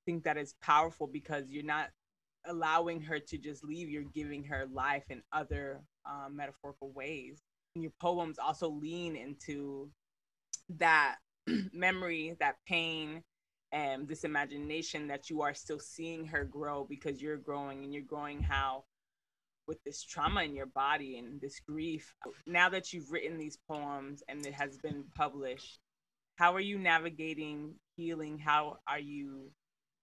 think 0.05 0.23
that 0.23 0.37
is 0.37 0.55
powerful 0.61 1.07
because 1.07 1.49
you're 1.49 1.63
not 1.63 1.89
allowing 2.45 3.01
her 3.01 3.19
to 3.19 3.37
just 3.37 3.63
leave, 3.63 3.89
you're 3.89 4.03
giving 4.03 4.43
her 4.45 4.65
life 4.71 5.03
in 5.09 5.21
other 5.31 5.81
um, 6.05 6.35
metaphorical 6.35 6.91
ways. 6.91 7.41
And 7.75 7.83
your 7.83 7.93
poems 8.01 8.39
also 8.39 8.69
lean 8.69 9.15
into 9.15 9.89
that 10.77 11.17
memory, 11.73 12.35
that 12.39 12.55
pain, 12.67 13.23
and 13.71 14.07
this 14.07 14.23
imagination 14.23 15.07
that 15.07 15.29
you 15.29 15.41
are 15.41 15.53
still 15.53 15.79
seeing 15.79 16.25
her 16.25 16.43
grow 16.43 16.85
because 16.89 17.21
you're 17.21 17.37
growing 17.37 17.83
and 17.83 17.93
you're 17.93 18.03
growing 18.03 18.41
how 18.41 18.83
with 19.67 19.83
this 19.83 20.03
trauma 20.03 20.41
in 20.41 20.55
your 20.55 20.65
body 20.65 21.19
and 21.19 21.39
this 21.39 21.59
grief. 21.59 22.15
Now 22.47 22.69
that 22.69 22.91
you've 22.91 23.11
written 23.11 23.37
these 23.37 23.59
poems 23.67 24.23
and 24.27 24.43
it 24.45 24.53
has 24.53 24.77
been 24.77 25.03
published, 25.15 25.79
how 26.39 26.55
are 26.55 26.61
you 26.61 26.79
navigating 26.79 27.73
healing? 27.97 28.39
How 28.39 28.77
are 28.87 28.97
you, 28.97 29.51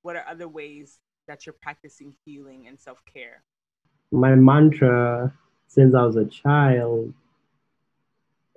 what 0.03 0.17
are 0.17 0.25
other 0.29 0.47
ways 0.47 0.99
that 1.27 1.47
you're 1.47 1.57
practicing 1.63 2.13
healing 2.27 2.67
and 2.69 2.79
self 2.79 3.03
care? 3.11 3.43
My 4.13 4.35
mantra 4.35 5.33
since 5.67 5.95
I 5.95 6.03
was 6.03 6.17
a 6.17 6.27
child 6.27 7.15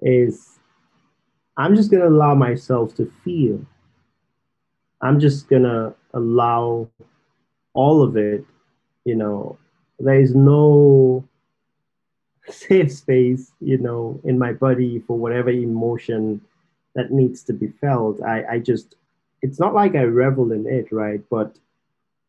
is 0.02 0.60
I'm 1.56 1.74
just 1.74 1.90
going 1.90 2.04
to 2.04 2.10
allow 2.10 2.36
myself 2.36 2.96
to 2.96 3.10
feel. 3.24 3.66
I'm 5.02 5.18
just 5.18 5.48
going 5.48 5.64
to 5.64 5.96
allow 6.14 6.90
all 7.74 8.04
of 8.04 8.18
it. 8.18 8.44
You 9.06 9.16
know, 9.16 9.58
there 10.00 10.20
is 10.20 10.36
no 10.36 11.24
safe 12.50 12.92
space, 12.92 13.54
you 13.62 13.78
know, 13.78 14.20
in 14.26 14.38
my 14.38 14.52
body 14.52 15.02
for 15.08 15.18
whatever 15.18 15.50
emotion 15.50 16.42
that 16.96 17.12
needs 17.12 17.44
to 17.44 17.54
be 17.54 17.68
felt. 17.68 18.22
I, 18.24 18.44
I 18.54 18.60
just, 18.60 18.96
it's 19.42 19.60
not 19.60 19.74
like 19.74 19.96
I 19.96 20.04
revel 20.04 20.52
in 20.52 20.68
it, 20.68 20.92
right? 20.92 21.22
But 21.30 21.58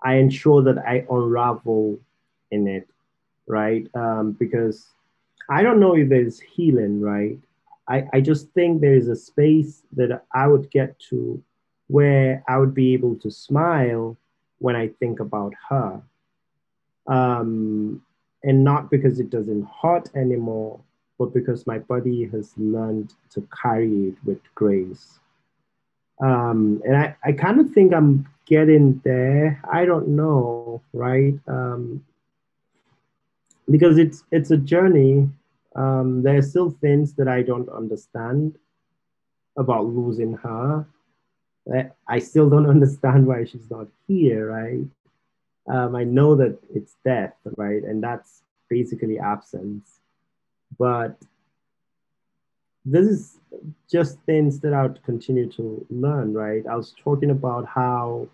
I 0.02 0.14
ensure 0.14 0.62
that 0.62 0.78
I 0.78 1.06
unravel 1.10 1.98
in 2.50 2.66
it, 2.66 2.88
right? 3.46 3.86
Um, 3.94 4.32
because 4.32 4.86
I 5.48 5.62
don't 5.62 5.80
know 5.80 5.96
if 5.96 6.08
there's 6.08 6.40
healing, 6.40 7.00
right? 7.00 7.38
I, 7.88 8.08
I 8.12 8.20
just 8.20 8.50
think 8.50 8.80
there 8.80 8.94
is 8.94 9.08
a 9.08 9.16
space 9.16 9.82
that 9.96 10.24
I 10.32 10.46
would 10.46 10.70
get 10.70 10.98
to 11.10 11.42
where 11.88 12.44
I 12.46 12.58
would 12.58 12.72
be 12.72 12.94
able 12.94 13.16
to 13.16 13.30
smile 13.30 14.16
when 14.58 14.76
I 14.76 14.88
think 14.88 15.18
about 15.18 15.54
her. 15.68 16.00
Um, 17.08 18.02
and 18.44 18.62
not 18.62 18.90
because 18.90 19.18
it 19.18 19.28
doesn't 19.28 19.66
hurt 19.82 20.08
anymore, 20.14 20.80
but 21.20 21.32
because 21.32 21.66
my 21.66 21.78
body 21.78 22.24
has 22.32 22.52
learned 22.56 23.14
to 23.34 23.46
carry 23.62 24.08
it 24.08 24.16
with 24.24 24.40
grace. 24.56 25.20
Um, 26.20 26.82
and 26.84 26.96
I, 26.96 27.16
I 27.24 27.32
kind 27.32 27.60
of 27.60 27.70
think 27.70 27.94
I'm 27.94 28.26
getting 28.46 29.00
there. 29.04 29.62
I 29.70 29.84
don't 29.84 30.08
know, 30.08 30.82
right? 30.92 31.34
Um, 31.46 32.04
because 33.70 33.98
it's 33.98 34.24
it's 34.32 34.50
a 34.50 34.56
journey 34.56 35.28
um, 35.76 36.22
there 36.22 36.36
are 36.36 36.42
still 36.42 36.70
things 36.70 37.14
that 37.14 37.28
I 37.28 37.42
don't 37.42 37.68
understand 37.68 38.58
about 39.56 39.86
losing 39.86 40.34
her. 40.34 40.86
I 42.08 42.18
still 42.18 42.50
don't 42.50 42.68
understand 42.76 43.26
why 43.26 43.44
she's 43.44 43.70
not 43.70 43.88
here, 44.08 44.50
right? 44.50 44.86
Um, 45.68 45.94
I 45.94 46.04
know 46.04 46.34
that 46.36 46.58
it's 46.74 46.96
death, 47.04 47.34
right? 47.56 47.82
And 47.82 48.02
that's 48.02 48.42
basically 48.68 49.18
absence. 49.18 49.99
But 50.80 51.18
this 52.86 53.06
is 53.06 53.38
just 53.92 54.18
things 54.22 54.60
that 54.60 54.72
I 54.72 54.82
would 54.84 55.02
continue 55.04 55.46
to 55.52 55.86
learn, 55.90 56.32
right? 56.32 56.66
I 56.66 56.74
was 56.74 56.94
talking 57.04 57.30
about 57.30 57.66
how 57.66 58.28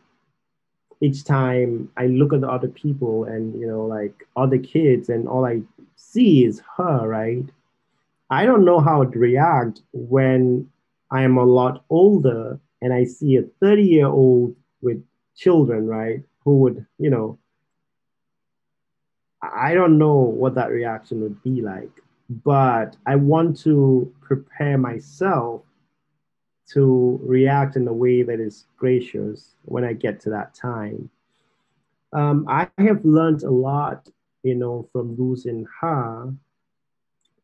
each 1.00 1.24
time 1.24 1.90
I 1.96 2.06
look 2.06 2.32
at 2.32 2.42
the 2.42 2.48
other 2.48 2.68
people 2.68 3.24
and, 3.24 3.58
you 3.60 3.66
know, 3.66 3.84
like 3.84 4.14
other 4.36 4.58
kids, 4.58 5.08
and 5.08 5.26
all 5.28 5.44
I 5.44 5.62
see 5.96 6.44
is 6.44 6.62
her, 6.76 7.08
right? 7.08 7.44
I 8.30 8.46
don't 8.46 8.64
know 8.64 8.78
how 8.78 9.02
to 9.02 9.18
react 9.18 9.82
when 9.92 10.70
I 11.10 11.22
am 11.22 11.38
a 11.38 11.44
lot 11.44 11.84
older 11.90 12.60
and 12.80 12.92
I 12.92 13.02
see 13.04 13.36
a 13.38 13.42
30 13.42 13.82
year 13.82 14.06
old 14.06 14.54
with 14.82 15.02
children, 15.34 15.88
right? 15.88 16.22
Who 16.44 16.58
would, 16.58 16.86
you 16.98 17.10
know, 17.10 17.38
I 19.42 19.74
don't 19.74 19.98
know 19.98 20.14
what 20.14 20.54
that 20.54 20.70
reaction 20.70 21.20
would 21.22 21.42
be 21.42 21.60
like, 21.60 21.90
but 22.28 22.96
I 23.06 23.16
want 23.16 23.58
to 23.60 24.12
prepare 24.20 24.78
myself 24.78 25.62
to 26.72 27.20
react 27.22 27.76
in 27.76 27.86
a 27.86 27.92
way 27.92 28.22
that 28.22 28.40
is 28.40 28.66
gracious 28.76 29.54
when 29.64 29.84
I 29.84 29.92
get 29.92 30.20
to 30.20 30.30
that 30.30 30.54
time. 30.54 31.10
Um, 32.12 32.46
I 32.48 32.68
have 32.78 33.04
learned 33.04 33.42
a 33.42 33.50
lot 33.50 34.08
you 34.46 34.54
know, 34.54 34.88
from 34.92 35.16
losing 35.16 35.66
her, 35.80 36.32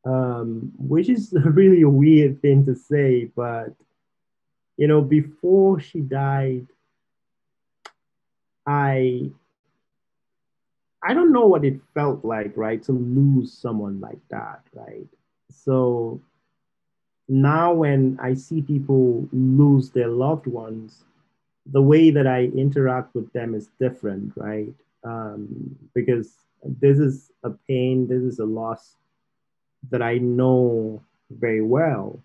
um, 0.05 0.73
which 0.79 1.09
is 1.09 1.35
really 1.45 1.83
a 1.83 1.89
weird 1.89 2.41
thing 2.41 2.65
to 2.65 2.77
say, 2.77 3.25
but, 3.35 3.75
you 4.77 4.87
know, 4.87 5.01
before 5.03 5.81
she 5.81 5.99
died, 5.99 6.69
I 8.65 9.33
I 11.03 11.15
don't 11.15 11.33
know 11.33 11.47
what 11.47 11.65
it 11.65 11.81
felt 11.95 12.25
like, 12.25 12.53
right, 12.57 12.83
to 12.85 12.93
lose 12.93 13.53
someone 13.53 14.01
like 14.01 14.21
that, 14.31 14.63
right? 14.73 15.07
So 15.51 16.21
now 17.29 17.73
when 17.73 18.19
I 18.21 18.35
see 18.35 18.63
people 18.63 19.29
lose 19.33 19.91
their 19.91 20.09
loved 20.09 20.47
ones, 20.47 21.05
the 21.67 21.83
way 21.83 22.11
that 22.11 22.27
I 22.27 22.45
interact 22.45 23.15
with 23.15 23.33
them 23.33 23.55
is 23.55 23.69
different, 23.81 24.33
right? 24.37 24.75
Um, 25.05 25.77
because 25.95 26.37
this 26.65 26.99
is 26.99 27.31
a 27.43 27.51
pain, 27.69 28.07
this 28.07 28.23
is 28.23 28.39
a 28.39 28.45
loss 28.45 28.97
that 29.91 30.03
I 30.03 30.19
know 30.19 31.03
very 31.31 31.63
well. 31.63 32.21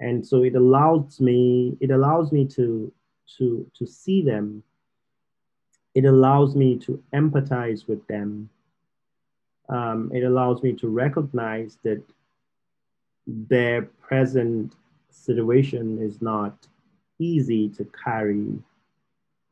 And 0.00 0.26
so 0.26 0.42
it 0.42 0.54
allows 0.54 1.20
me, 1.20 1.76
it 1.80 1.90
allows 1.90 2.32
me 2.32 2.46
to 2.48 2.92
to 3.38 3.70
to 3.74 3.86
see 3.86 4.22
them. 4.22 4.62
It 5.96 6.04
allows 6.04 6.54
me 6.54 6.76
to 6.80 7.02
empathize 7.14 7.88
with 7.88 8.06
them. 8.06 8.50
Um, 9.70 10.10
it 10.14 10.24
allows 10.24 10.62
me 10.62 10.74
to 10.74 10.88
recognize 10.88 11.78
that 11.84 12.02
their 13.26 13.80
present 13.80 14.74
situation 15.08 15.98
is 15.98 16.20
not 16.20 16.66
easy 17.18 17.70
to 17.70 17.90
carry. 18.04 18.58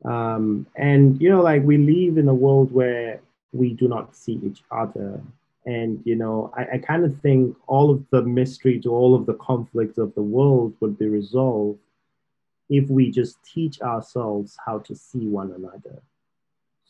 Um, 0.05 0.67
and 0.75 1.19
you 1.19 1.29
know, 1.29 1.41
like 1.41 1.63
we 1.63 1.79
live 1.79 2.19
in 2.19 2.27
a 2.27 2.33
world 2.45 2.71
where 2.71 3.21
we 3.51 3.73
do 3.73 3.87
not 3.87 4.15
see 4.15 4.39
each 4.43 4.61
other. 4.69 5.19
And 5.65 5.99
you 6.05 6.15
know, 6.15 6.53
I, 6.55 6.75
I 6.75 6.77
kind 6.77 7.03
of 7.05 7.19
think 7.21 7.57
all 7.65 7.89
of 7.89 8.05
the 8.11 8.21
mystery 8.21 8.79
to 8.81 8.93
all 8.93 9.15
of 9.15 9.25
the 9.25 9.33
conflicts 9.49 9.97
of 9.97 10.13
the 10.13 10.21
world 10.37 10.75
would 10.79 10.99
be 10.99 11.07
resolved 11.07 11.79
if 12.69 12.87
we 12.87 13.09
just 13.09 13.43
teach 13.43 13.81
ourselves 13.81 14.55
how 14.63 14.77
to 14.77 14.93
see 14.93 15.25
one 15.25 15.51
another. 15.51 16.03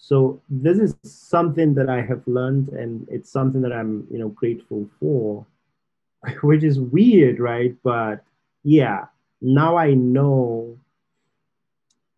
So 0.06 0.40
this 0.48 0.78
is 0.78 0.96
something 1.02 1.74
that 1.74 1.90
I 1.90 2.00
have 2.00 2.22
learned, 2.28 2.70
and 2.70 3.08
it's 3.10 3.32
something 3.32 3.60
that 3.62 3.74
I'm, 3.74 4.06
you 4.12 4.20
know, 4.20 4.30
grateful 4.30 4.88
for, 5.00 5.48
which 6.44 6.64
is 6.64 6.80
weird, 6.80 7.40
right? 7.40 7.76
But 7.84 8.24
yeah, 8.64 9.06
now 9.42 9.78
I 9.78 9.96
know. 9.96 10.78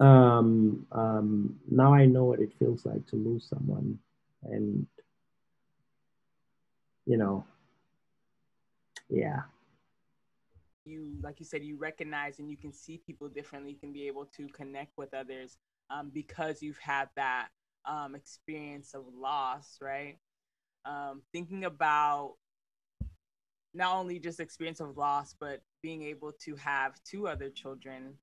Um, 0.01 0.85
um, 0.91 1.57
now 1.71 1.93
I 1.93 2.05
know 2.05 2.25
what 2.25 2.41
it 2.41 2.51
feels 2.59 2.85
like 2.85 3.07
to 3.07 3.15
lose 3.15 3.47
someone, 3.47 3.97
and 4.43 4.85
you 7.05 7.15
know, 7.15 7.45
yeah 9.09 9.43
you 10.83 11.17
like 11.21 11.39
you 11.39 11.45
said 11.45 11.61
you 11.63 11.77
recognize 11.77 12.39
and 12.39 12.49
you 12.49 12.55
can 12.55 12.71
see 12.71 12.97
people 12.97 13.27
differently 13.27 13.71
you 13.71 13.77
can 13.77 13.91
be 13.91 14.07
able 14.07 14.25
to 14.25 14.47
connect 14.47 14.97
with 14.97 15.13
others 15.13 15.57
um, 15.89 16.09
because 16.13 16.61
you've 16.61 16.77
had 16.77 17.09
that 17.17 17.49
um, 17.87 18.15
experience 18.15 18.93
of 18.93 19.03
loss 19.19 19.77
right 19.81 20.17
um, 20.85 21.21
thinking 21.31 21.65
about 21.65 22.35
not 23.73 23.95
only 23.95 24.19
just 24.19 24.39
experience 24.39 24.79
of 24.79 24.97
loss 24.97 25.35
but 25.39 25.61
being 25.81 26.03
able 26.03 26.31
to 26.31 26.55
have 26.55 27.01
two 27.03 27.27
other 27.27 27.49
children 27.49 28.13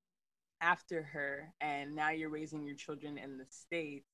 after 0.60 1.02
her 1.02 1.52
and 1.60 1.94
now 1.94 2.10
you're 2.10 2.30
raising 2.30 2.64
your 2.64 2.76
children 2.76 3.18
in 3.18 3.38
the 3.38 3.46
states 3.50 4.06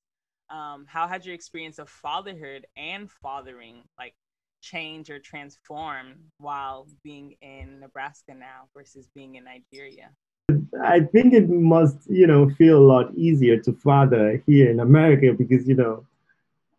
um, 0.50 0.84
how 0.88 1.06
had 1.06 1.24
your 1.24 1.34
experience 1.34 1.78
of 1.78 1.88
fatherhood 1.88 2.66
and 2.76 3.10
fathering 3.10 3.84
like 3.98 4.14
change 4.60 5.08
or 5.08 5.18
transform 5.18 6.14
while 6.38 6.86
being 7.02 7.36
in 7.40 7.80
Nebraska 7.80 8.34
now 8.34 8.68
versus 8.74 9.08
being 9.14 9.36
in 9.36 9.44
Nigeria? 9.44 10.10
I 10.82 11.00
think 11.00 11.34
it 11.34 11.48
must, 11.48 11.96
you 12.08 12.26
know, 12.26 12.48
feel 12.50 12.78
a 12.78 12.86
lot 12.94 13.14
easier 13.14 13.56
to 13.58 13.72
father 13.72 14.42
here 14.46 14.70
in 14.70 14.80
America 14.80 15.32
because, 15.32 15.66
you 15.68 15.74
know, 15.74 16.06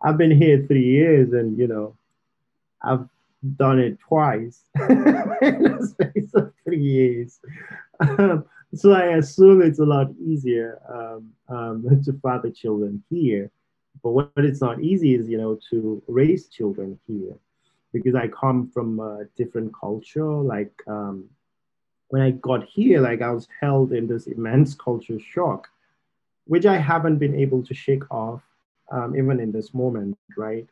I've 0.01 0.17
been 0.17 0.31
here 0.31 0.65
three 0.67 0.85
years 0.85 1.33
and, 1.33 1.57
you 1.57 1.67
know, 1.67 1.95
I've 2.81 3.07
done 3.57 3.79
it 3.79 3.99
twice 3.99 4.61
in 4.75 5.63
the 5.63 5.87
space 5.91 6.33
of 6.33 6.53
three 6.63 6.81
years. 6.81 7.39
Um, 7.99 8.45
so 8.73 8.93
I 8.93 9.17
assume 9.17 9.61
it's 9.61 9.79
a 9.79 9.85
lot 9.85 10.07
easier 10.25 10.79
um, 10.89 11.31
um, 11.49 12.01
to 12.05 12.13
father 12.13 12.49
children 12.49 13.03
here. 13.09 13.51
But 14.03 14.11
what 14.11 14.31
it's 14.37 14.61
not 14.61 14.81
easy 14.81 15.15
is, 15.15 15.27
you 15.29 15.37
know, 15.37 15.59
to 15.69 16.01
raise 16.07 16.47
children 16.47 16.97
here 17.07 17.35
because 17.93 18.15
I 18.15 18.27
come 18.29 18.69
from 18.73 18.99
a 18.99 19.25
different 19.37 19.73
culture. 19.77 20.25
Like 20.25 20.71
um, 20.87 21.25
when 22.11 22.21
I 22.21 22.31
got 22.31 22.65
here, 22.65 22.99
like 22.99 23.21
I 23.21 23.31
was 23.31 23.47
held 23.61 23.93
in 23.93 24.05
this 24.05 24.27
immense 24.27 24.75
culture 24.75 25.17
shock, 25.17 25.69
which 26.45 26.65
I 26.65 26.77
haven't 26.77 27.17
been 27.17 27.35
able 27.35 27.63
to 27.63 27.73
shake 27.73 28.03
off 28.11 28.41
um, 28.91 29.15
even 29.15 29.39
in 29.39 29.53
this 29.53 29.73
moment, 29.73 30.17
right? 30.37 30.67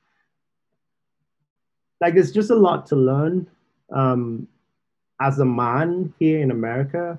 Like 2.02 2.14
there's 2.14 2.34
just 2.34 2.50
a 2.50 2.56
lot 2.56 2.86
to 2.88 2.98
learn 2.98 3.48
um, 3.90 4.50
as 5.22 5.40
a 5.40 5.46
man 5.46 6.14
here 6.20 6.42
in 6.42 6.52
America, 6.52 7.18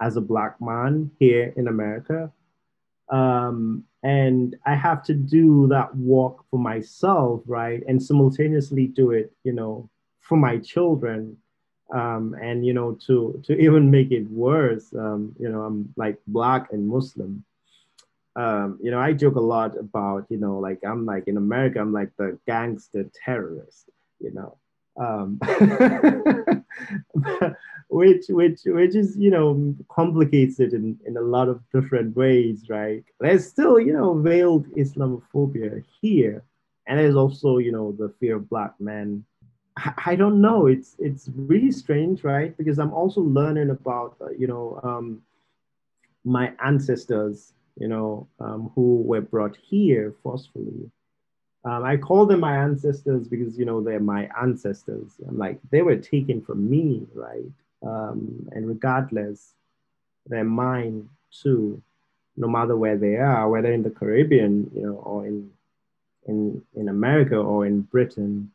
as 0.00 0.16
a 0.16 0.20
black 0.20 0.60
man 0.60 1.10
here 1.18 1.52
in 1.56 1.66
America. 1.66 2.32
Um, 3.08 3.84
and 4.04 4.54
I 4.66 4.76
have 4.76 5.02
to 5.04 5.14
do 5.14 5.66
that 5.68 5.96
work 5.96 6.48
for 6.48 6.60
myself, 6.60 7.42
right? 7.46 7.82
And 7.88 8.00
simultaneously 8.00 8.86
do 8.86 9.10
it, 9.10 9.32
you 9.42 9.52
know, 9.52 9.90
for 10.20 10.36
my 10.36 10.58
children. 10.58 11.36
Um, 11.92 12.34
and 12.40 12.66
you 12.66 12.74
know, 12.74 12.92
to 13.06 13.40
to 13.44 13.58
even 13.64 13.90
make 13.90 14.10
it 14.12 14.28
worse, 14.30 14.92
um, 14.94 15.34
you 15.38 15.48
know, 15.48 15.62
I'm 15.62 15.92
like 15.96 16.18
black 16.26 16.72
and 16.72 16.88
Muslim. 16.88 17.44
Um, 18.36 18.78
you 18.80 18.90
know, 18.92 19.00
I 19.00 19.14
joke 19.14 19.34
a 19.34 19.40
lot 19.40 19.76
about, 19.76 20.26
you 20.28 20.36
know, 20.36 20.58
like 20.58 20.78
I'm 20.84 21.04
like 21.04 21.26
in 21.26 21.36
America, 21.36 21.80
I'm 21.80 21.92
like 21.92 22.10
the 22.16 22.38
gangster 22.46 23.10
terrorist, 23.24 23.90
you 24.20 24.32
know. 24.32 24.56
Um, 24.96 25.40
which 27.88 28.26
which 28.28 28.60
which 28.66 28.94
is 28.94 29.16
you 29.16 29.30
know 29.30 29.74
complicates 29.90 30.60
it 30.60 30.72
in, 30.72 30.98
in 31.06 31.16
a 31.16 31.20
lot 31.20 31.48
of 31.48 31.60
different 31.72 32.14
ways 32.16 32.68
right 32.68 33.04
there's 33.20 33.46
still 33.46 33.80
you 33.80 33.92
know 33.92 34.14
veiled 34.14 34.66
islamophobia 34.74 35.82
here 36.00 36.42
and 36.86 36.98
there's 36.98 37.16
also 37.16 37.58
you 37.58 37.72
know 37.72 37.92
the 37.92 38.12
fear 38.20 38.36
of 38.36 38.48
black 38.48 38.74
men 38.78 39.24
I, 40.06 40.16
don't 40.16 40.40
know 40.40 40.66
it's 40.66 40.96
it's 40.98 41.28
really 41.34 41.70
strange 41.70 42.24
right 42.24 42.56
because 42.56 42.78
i'm 42.78 42.92
also 42.92 43.20
learning 43.20 43.70
about 43.70 44.16
uh, 44.20 44.30
you 44.30 44.46
know 44.46 44.80
um, 44.82 45.22
my 46.24 46.52
ancestors 46.64 47.52
you 47.78 47.88
know 47.88 48.26
um, 48.40 48.70
who 48.74 49.02
were 49.02 49.20
brought 49.20 49.56
here 49.56 50.14
forcefully 50.22 50.90
um, 51.64 51.82
I 51.82 51.96
call 51.96 52.24
them 52.24 52.40
my 52.40 52.56
ancestors 52.56 53.26
because 53.28 53.58
you 53.58 53.64
know 53.64 53.82
they're 53.82 53.98
my 53.98 54.30
ancestors. 54.40 55.10
I'm 55.26 55.36
like 55.36 55.58
they 55.70 55.82
were 55.82 55.96
taken 55.96 56.40
from 56.40 56.70
me, 56.70 57.04
right? 57.14 57.50
um, 57.86 58.48
and 58.52 58.66
regardless, 58.66 59.54
they're 60.26 60.44
mine 60.44 61.08
too, 61.30 61.82
no 62.36 62.48
matter 62.48 62.76
where 62.76 62.96
they 62.96 63.16
are, 63.16 63.48
whether 63.48 63.72
in 63.72 63.82
the 63.82 63.90
Caribbean, 63.90 64.70
you 64.74 64.82
know, 64.82 64.94
or 64.94 65.26
in 65.26 65.50
in 66.26 66.62
in 66.74 66.88
America 66.88 67.36
or 67.36 67.66
in 67.66 67.82
Britain, 67.82 68.50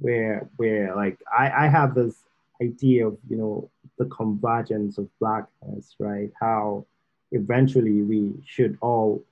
where 0.00 0.48
where 0.56 0.94
like 0.96 1.18
I, 1.36 1.66
I 1.66 1.68
have 1.68 1.94
this 1.94 2.16
idea 2.60 3.06
of 3.06 3.18
you 3.28 3.36
know 3.36 3.70
the 3.98 4.06
convergence 4.06 4.98
of 4.98 5.08
blackness, 5.18 5.94
right? 5.98 6.30
How 6.40 6.86
eventually 7.32 8.02
we 8.02 8.32
should 8.44 8.76
all 8.80 9.22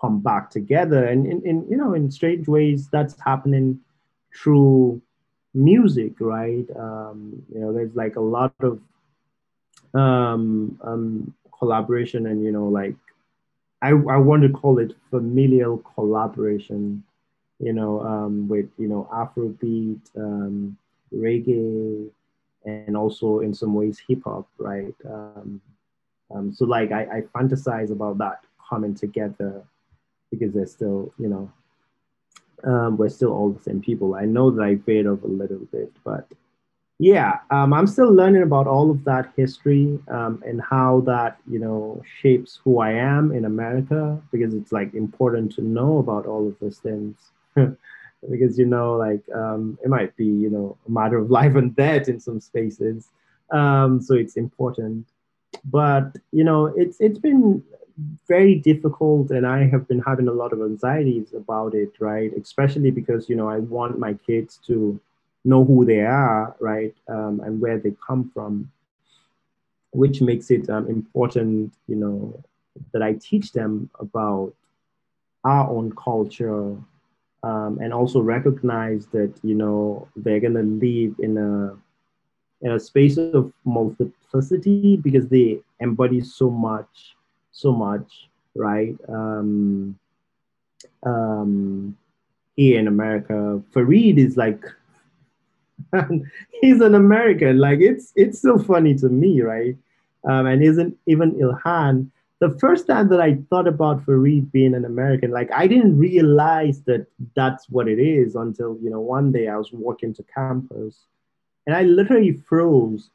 come 0.00 0.20
back 0.20 0.50
together, 0.50 1.06
and 1.06 1.26
in, 1.26 1.42
in 1.46 1.66
you 1.70 1.76
know 1.76 1.94
in 1.94 2.10
strange 2.10 2.46
ways 2.46 2.88
that's 2.88 3.16
happening 3.24 3.80
through 4.34 5.00
music, 5.56 6.12
right? 6.20 6.66
Um, 6.78 7.42
you 7.52 7.60
know, 7.60 7.72
there's 7.72 7.94
like 7.96 8.16
a 8.16 8.20
lot 8.20 8.54
of 8.60 8.80
um, 9.94 10.78
um, 10.82 11.34
collaboration 11.58 12.26
and, 12.26 12.44
you 12.44 12.52
know, 12.52 12.66
like 12.68 12.94
I, 13.82 13.88
I 13.88 14.16
want 14.18 14.42
to 14.42 14.50
call 14.50 14.78
it 14.78 14.92
familial 15.10 15.78
collaboration, 15.94 17.02
you 17.58 17.72
know, 17.72 18.00
um, 18.02 18.48
with, 18.48 18.66
you 18.78 18.88
know, 18.88 19.08
Afrobeat, 19.12 20.00
um, 20.16 20.76
reggae, 21.14 22.10
and 22.64 22.96
also 22.96 23.40
in 23.40 23.54
some 23.54 23.74
ways 23.74 24.00
hip 24.06 24.22
hop, 24.24 24.48
right? 24.58 24.94
Um, 25.08 25.60
um, 26.34 26.52
so 26.52 26.64
like 26.64 26.92
I, 26.92 27.02
I 27.02 27.20
fantasize 27.34 27.90
about 27.90 28.18
that 28.18 28.44
coming 28.68 28.94
together 28.94 29.62
because 30.30 30.52
they're 30.52 30.66
still, 30.66 31.12
you 31.18 31.28
know, 31.28 31.52
um, 32.64 32.96
we're 32.96 33.08
still 33.08 33.32
all 33.32 33.50
the 33.50 33.62
same 33.62 33.80
people. 33.80 34.14
I 34.14 34.24
know 34.24 34.50
that 34.50 34.62
I 34.62 34.76
fade 34.76 35.06
off 35.06 35.22
a 35.22 35.28
little 35.28 35.64
bit, 35.70 35.92
but 36.04 36.26
yeah, 36.98 37.40
um, 37.50 37.72
I'm 37.74 37.86
still 37.86 38.12
learning 38.12 38.42
about 38.42 38.66
all 38.66 38.90
of 38.90 39.04
that 39.04 39.30
history 39.36 39.98
um, 40.08 40.42
and 40.46 40.60
how 40.60 41.00
that 41.02 41.38
you 41.48 41.58
know 41.58 42.02
shapes 42.20 42.58
who 42.64 42.80
I 42.80 42.92
am 42.92 43.32
in 43.32 43.44
America 43.44 44.20
because 44.32 44.54
it's 44.54 44.72
like 44.72 44.94
important 44.94 45.52
to 45.56 45.62
know 45.62 45.98
about 45.98 46.26
all 46.26 46.48
of 46.48 46.58
those 46.58 46.78
things 46.78 47.32
because 48.30 48.58
you 48.58 48.66
know 48.66 48.94
like 48.94 49.22
um, 49.34 49.78
it 49.82 49.88
might 49.88 50.16
be 50.16 50.26
you 50.26 50.50
know 50.50 50.76
a 50.86 50.90
matter 50.90 51.18
of 51.18 51.30
life 51.38 51.54
and 51.56 51.74
death 51.76 52.08
in 52.08 52.20
some 52.20 52.40
spaces, 52.40 53.08
um, 53.50 54.00
so 54.00 54.14
it's 54.14 54.36
important. 54.36 55.06
But 55.64 56.16
you 56.32 56.44
know 56.44 56.66
it's 56.66 57.00
it's 57.00 57.18
been 57.18 57.62
very 58.28 58.56
difficult 58.56 59.30
and 59.30 59.46
i 59.46 59.66
have 59.66 59.88
been 59.88 60.00
having 60.00 60.28
a 60.28 60.32
lot 60.32 60.52
of 60.52 60.60
anxieties 60.60 61.32
about 61.32 61.74
it 61.74 61.92
right? 61.98 62.30
Especially 62.34 62.90
because 62.90 63.28
you 63.28 63.36
know 63.36 63.48
i 63.48 63.58
want 63.58 63.98
my 63.98 64.12
kids 64.12 64.60
to 64.66 65.00
know 65.44 65.64
who 65.64 65.84
they 65.84 66.00
are 66.00 66.54
right? 66.60 66.94
Um, 67.08 67.40
and 67.44 67.60
where 67.60 67.78
they 67.78 67.94
come 68.06 68.30
from 68.34 68.70
which 69.92 70.20
makes 70.20 70.50
it 70.50 70.68
um, 70.68 70.88
important 70.88 71.72
you 71.86 71.96
know 71.96 72.38
that 72.92 73.02
I 73.02 73.14
teach 73.14 73.52
them 73.52 73.88
about 73.98 74.52
our 75.44 75.70
own 75.70 75.92
culture 75.92 76.76
um, 77.46 77.78
and 77.80 77.92
also 77.92 78.20
recognize 78.20 79.06
that 79.08 79.32
you 79.42 79.54
know 79.54 80.08
they're 80.16 80.40
gonna 80.40 80.62
live 80.62 81.14
in 81.20 81.38
a 81.38 81.76
in 82.64 82.72
a 82.72 82.80
space 82.80 83.16
of 83.18 83.52
multiplicity 83.64 84.96
because 84.96 85.28
they 85.28 85.60
embody 85.78 86.20
so 86.20 86.50
much, 86.50 87.14
so 87.52 87.72
much, 87.72 88.28
right? 88.56 88.96
Um, 89.08 89.98
um, 91.04 91.96
here 92.56 92.80
in 92.80 92.88
America, 92.88 93.62
Farid 93.72 94.18
is 94.18 94.36
like 94.36 94.64
he's 96.60 96.80
an 96.80 96.96
American. 96.96 97.58
Like 97.58 97.78
it's 97.80 98.12
it's 98.16 98.42
so 98.42 98.58
funny 98.58 98.96
to 98.96 99.08
me, 99.08 99.42
right? 99.42 99.76
Um, 100.24 100.46
and 100.46 100.64
isn't 100.64 100.98
even 101.06 101.32
Ilhan. 101.32 102.10
The 102.38 102.50
first 102.58 102.86
time 102.86 103.08
that 103.08 103.20
I 103.20 103.38
thought 103.48 103.66
about 103.66 104.04
Farid 104.04 104.52
being 104.52 104.74
an 104.74 104.84
American, 104.84 105.30
like 105.30 105.50
I 105.52 105.66
didn't 105.66 105.98
realize 105.98 106.82
that 106.82 107.06
that's 107.34 107.68
what 107.70 107.88
it 107.88 107.98
is 107.98 108.34
until 108.34 108.78
you 108.82 108.90
know 108.90 109.00
one 109.00 109.32
day 109.32 109.48
I 109.48 109.56
was 109.56 109.72
walking 109.72 110.12
to 110.14 110.22
campus, 110.22 111.06
and 111.66 111.74
I 111.74 111.82
literally 111.82 112.32
froze, 112.32 113.10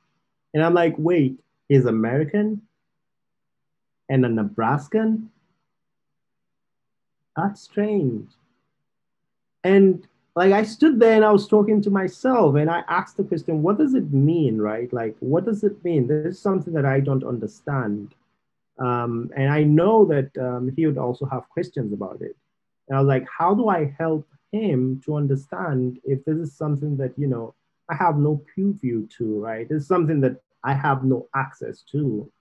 and 0.54 0.64
I'm 0.64 0.74
like, 0.74 0.96
wait, 0.98 1.40
he's 1.70 1.86
American, 1.86 2.62
and 4.10 4.26
a 4.26 4.30
Nebraskan. 4.30 5.30
That's 7.36 7.62
strange. 7.62 8.30
And 9.64 10.08
like 10.36 10.52
I 10.52 10.64
stood 10.64 11.00
there 11.00 11.16
and 11.16 11.26
I 11.26 11.32
was 11.32 11.48
talking 11.48 11.82
to 11.82 11.90
myself 11.90 12.56
and 12.56 12.70
I 12.70 12.84
asked 12.88 13.18
the 13.18 13.24
question, 13.24 13.62
what 13.62 13.78
does 13.78 13.94
it 13.94 14.12
mean, 14.12 14.58
right? 14.58 14.92
Like, 14.92 15.16
what 15.20 15.46
does 15.46 15.64
it 15.64 15.84
mean? 15.84 16.08
This 16.08 16.36
is 16.36 16.40
something 16.40 16.74
that 16.74 16.86
I 16.86 17.00
don't 17.00 17.24
understand. 17.24 18.16
Um, 18.82 19.30
and 19.36 19.50
I 19.52 19.64
know 19.64 20.06
that 20.06 20.36
um, 20.38 20.72
he 20.76 20.88
would 20.88 20.98
also 20.98 21.26
have 21.26 21.48
questions 21.50 21.94
about 21.94 22.22
it. 22.22 22.36
And 22.88 22.98
I 22.98 23.00
was 23.00 23.08
like, 23.08 23.28
how 23.38 23.54
do 23.54 23.70
I 23.70 23.94
help 23.98 24.28
him 24.52 25.02
to 25.06 25.16
understand 25.16 26.00
if 26.04 26.26
this 26.26 26.38
is 26.38 26.58
something 26.58 26.98
that, 26.98 27.14
you 27.18 27.28
know, 27.28 27.54
I 27.90 27.96
have 27.96 28.18
no 28.18 28.42
preview 28.52 29.10
to, 29.18 29.40
right? 29.40 29.68
Is 29.70 29.88
something 29.88 30.20
that 30.22 30.42
I 30.64 30.74
have 30.74 31.04
no 31.04 31.28
access 31.36 31.84
to. 31.92 32.32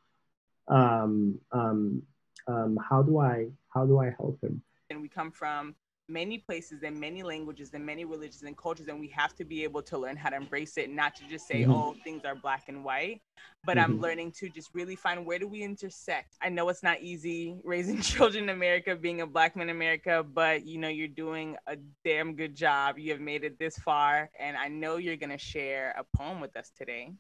Um, 0.69 1.39
um, 1.53 2.03
um, 2.47 2.79
how 2.89 3.03
do 3.03 3.19
I, 3.19 3.49
how 3.75 3.85
do 3.85 3.99
I 3.99 4.15
help 4.19 4.41
him? 4.43 4.63
And 4.89 5.03
we 5.03 5.09
come 5.09 5.31
from 5.31 5.75
many 6.11 6.39
places 6.39 6.83
and 6.83 6.99
many 6.99 7.23
languages 7.23 7.71
and 7.73 7.85
many 7.85 8.05
religions 8.05 8.43
and 8.43 8.57
cultures 8.57 8.89
and 8.89 8.99
we 8.99 9.09
have 9.09 9.35
to 9.37 9.45
be 9.45 9.63
able 9.63 9.83
to 9.83 9.97
learn 9.97 10.17
how 10.17 10.29
to 10.29 10.37
embrace 10.37 10.77
it 10.77 10.91
not 10.91 11.15
to 11.15 11.23
just 11.29 11.47
say 11.47 11.63
mm-hmm. 11.63 11.73
oh 11.73 11.95
things 12.05 12.25
are 12.25 12.35
black 12.35 12.65
and 12.69 12.85
white. 12.85 13.21
But 13.65 13.77
mm-hmm. 13.77 13.93
i'm 13.93 14.01
learning 14.01 14.33
to 14.33 14.49
just 14.49 14.71
really 14.75 14.97
find 14.97 15.25
where 15.25 15.39
do 15.39 15.47
we 15.47 15.63
intersect? 15.63 16.37
I 16.43 16.49
know 16.49 16.69
it's 16.69 16.83
not 16.83 17.01
easy 17.01 17.57
raising 17.65 18.01
children 18.13 18.45
in 18.45 18.51
america 18.51 18.97
being 18.97 19.21
a 19.21 19.27
black 19.27 19.57
man 19.57 19.69
in 19.69 19.77
america 19.77 20.25
but 20.35 20.67
you 20.67 20.79
know 20.79 20.89
you're 20.89 21.09
doing 21.09 21.57
a 21.67 21.77
damn 22.05 22.35
good 22.35 22.55
job. 22.55 22.99
You 22.99 23.13
have 23.13 23.21
made 23.21 23.45
it 23.45 23.59
this 23.59 23.79
far 23.79 24.31
and 24.39 24.57
i 24.57 24.69
know 24.69 24.97
you're 24.97 25.17
going 25.17 25.31
to 25.31 25.39
share 25.39 25.95
a 25.97 26.17
poem 26.17 26.41
with 26.41 26.57
us 26.57 26.73
today. 26.77 27.13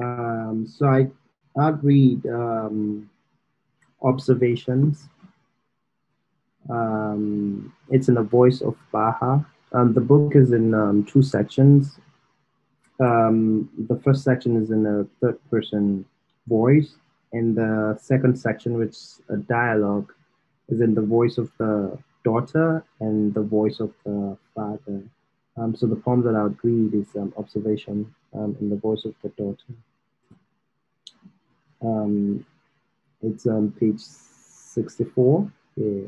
Um, 0.00 0.66
so 0.68 0.86
i 0.86 1.06
i'll 1.58 1.72
read 1.82 2.24
um, 2.26 3.10
observations 4.02 5.08
um, 6.70 7.72
it's 7.90 8.08
in 8.08 8.14
the 8.14 8.22
voice 8.22 8.60
of 8.60 8.76
Baha. 8.92 9.44
Um, 9.72 9.92
the 9.92 10.00
book 10.00 10.34
is 10.34 10.52
in 10.52 10.74
um, 10.74 11.04
two 11.04 11.22
sections. 11.22 11.98
Um, 13.00 13.68
the 13.88 13.98
first 14.00 14.24
section 14.24 14.56
is 14.56 14.70
in 14.70 14.86
a 14.86 15.04
third 15.20 15.38
person 15.50 16.04
voice, 16.46 16.94
and 17.32 17.56
the 17.56 17.98
second 18.00 18.38
section, 18.38 18.74
which 18.74 18.90
is 18.90 19.20
a 19.28 19.36
dialogue, 19.36 20.12
is 20.68 20.80
in 20.80 20.94
the 20.94 21.02
voice 21.02 21.38
of 21.38 21.50
the 21.58 21.98
daughter 22.24 22.84
and 23.00 23.32
the 23.34 23.42
voice 23.42 23.80
of 23.80 23.92
the 24.04 24.36
father. 24.54 25.02
Um, 25.56 25.74
so 25.74 25.86
the 25.86 25.96
poem 25.96 26.22
that 26.22 26.36
I 26.36 26.44
would 26.44 26.58
read 26.62 26.94
is 26.94 27.08
um, 27.16 27.32
Observation 27.36 28.14
in 28.32 28.70
the 28.70 28.76
voice 28.76 29.04
of 29.04 29.14
the 29.22 29.30
daughter. 29.30 29.74
it's 33.22 33.46
on 33.46 33.72
page 33.72 34.00
64. 34.00 35.50
Yeah 35.76 36.06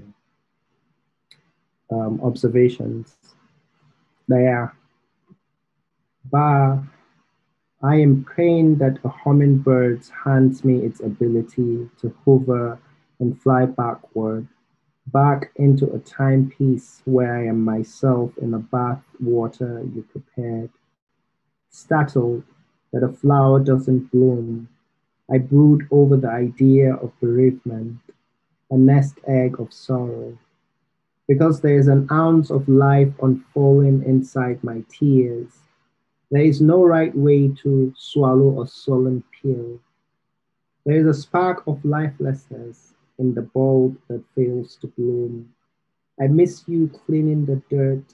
um, 1.92 2.20
observations. 2.22 3.16
There, 4.28 4.74
Ba, 6.30 6.82
I 7.82 7.96
am 7.96 8.24
praying 8.24 8.76
that 8.76 8.98
a 9.04 9.08
hummingbird 9.08 10.02
hands 10.24 10.64
me 10.64 10.78
its 10.78 11.00
ability 11.00 11.90
to 12.00 12.14
hover 12.24 12.78
and 13.18 13.40
fly 13.42 13.66
backward, 13.66 14.46
back 15.08 15.50
into 15.56 15.92
a 15.92 15.98
timepiece 15.98 17.02
where 17.04 17.36
I 17.36 17.46
am 17.46 17.64
myself 17.64 18.30
in 18.38 18.54
a 18.54 18.58
bath 18.58 19.02
water 19.20 19.84
you 19.94 20.02
prepared. 20.02 20.70
Startled 21.70 22.44
that 22.92 23.02
a 23.02 23.12
flower 23.12 23.58
doesn't 23.58 24.10
bloom, 24.12 24.68
I 25.30 25.38
brood 25.38 25.88
over 25.90 26.16
the 26.16 26.30
idea 26.30 26.94
of 26.94 27.18
bereavement, 27.20 27.98
a 28.70 28.76
nest 28.76 29.18
egg 29.26 29.58
of 29.60 29.72
sorrow 29.72 30.38
because 31.32 31.62
there 31.62 31.78
is 31.78 31.88
an 31.88 32.06
ounce 32.12 32.50
of 32.50 32.68
life 32.68 33.08
unfolding 33.22 34.02
inside 34.04 34.62
my 34.62 34.84
tears. 34.90 35.60
There 36.30 36.42
is 36.42 36.60
no 36.60 36.84
right 36.84 37.14
way 37.16 37.48
to 37.62 37.90
swallow 37.96 38.60
a 38.60 38.66
sullen 38.66 39.24
pill. 39.40 39.80
There 40.84 40.98
is 40.98 41.06
a 41.06 41.14
spark 41.18 41.66
of 41.66 41.82
lifelessness 41.86 42.92
in 43.18 43.32
the 43.32 43.40
bulb 43.40 43.96
that 44.08 44.22
fails 44.34 44.76
to 44.82 44.88
bloom. 44.88 45.48
I 46.20 46.26
miss 46.26 46.64
you 46.68 46.88
cleaning 47.06 47.46
the 47.46 47.62
dirt 47.70 48.04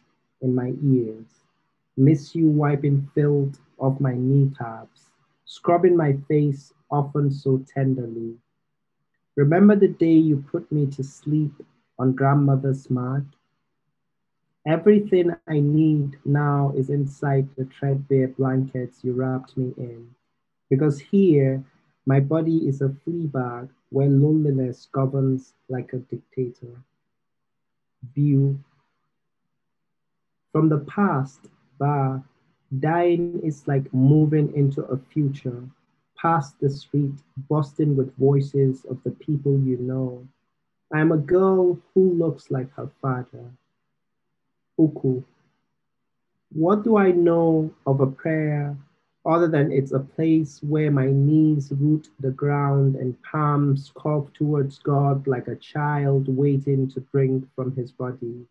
in 0.40 0.54
my 0.54 0.74
ears, 0.80 1.42
miss 1.96 2.36
you 2.36 2.48
wiping 2.48 3.10
filth 3.16 3.58
off 3.80 3.98
my 3.98 4.14
kneecaps, 4.14 5.10
scrubbing 5.44 5.96
my 5.96 6.12
face 6.28 6.72
often 6.88 7.32
so 7.32 7.64
tenderly. 7.66 8.36
Remember 9.34 9.74
the 9.74 9.88
day 9.88 10.14
you 10.14 10.44
put 10.52 10.70
me 10.70 10.86
to 10.86 11.02
sleep 11.02 11.52
on 11.98 12.12
grandmother's 12.12 12.88
mat. 12.90 13.22
Everything 14.66 15.34
I 15.48 15.60
need 15.60 16.18
now 16.24 16.72
is 16.76 16.90
inside 16.90 17.48
the 17.56 17.64
threadbare 17.64 18.28
blankets 18.28 19.02
you 19.02 19.12
wrapped 19.12 19.56
me 19.56 19.72
in. 19.76 20.14
Because 20.70 21.00
here, 21.00 21.64
my 22.06 22.20
body 22.20 22.68
is 22.68 22.80
a 22.82 22.90
flea 23.04 23.26
bag 23.26 23.68
where 23.90 24.08
loneliness 24.08 24.88
governs 24.92 25.54
like 25.68 25.92
a 25.92 25.98
dictator. 25.98 26.82
View. 28.14 28.58
From 30.52 30.68
the 30.68 30.78
past, 30.80 31.40
bar, 31.78 32.22
dying 32.78 33.40
is 33.42 33.66
like 33.66 33.92
moving 33.94 34.54
into 34.54 34.82
a 34.82 34.98
future, 34.98 35.62
past 36.16 36.60
the 36.60 36.68
street, 36.68 37.14
busting 37.48 37.96
with 37.96 38.16
voices 38.16 38.84
of 38.84 39.02
the 39.04 39.10
people 39.10 39.58
you 39.60 39.78
know 39.78 40.26
I 40.90 41.00
am 41.00 41.12
a 41.12 41.18
girl 41.18 41.78
who 41.92 42.14
looks 42.14 42.50
like 42.50 42.72
her 42.72 42.90
father. 43.02 43.44
Uku. 44.78 45.22
What 46.52 46.82
do 46.82 46.96
I 46.96 47.10
know 47.10 47.70
of 47.86 48.00
a 48.00 48.06
prayer 48.06 48.74
other 49.26 49.48
than 49.48 49.70
it's 49.70 49.92
a 49.92 50.00
place 50.00 50.62
where 50.62 50.90
my 50.90 51.10
knees 51.10 51.70
root 51.76 52.08
the 52.20 52.30
ground 52.30 52.96
and 52.96 53.22
palms 53.22 53.92
curve 53.94 54.32
towards 54.32 54.78
God 54.78 55.26
like 55.26 55.48
a 55.48 55.56
child 55.56 56.26
waiting 56.34 56.88
to 56.92 57.00
drink 57.12 57.44
from 57.54 57.76
his 57.76 57.92
body? 57.92 58.46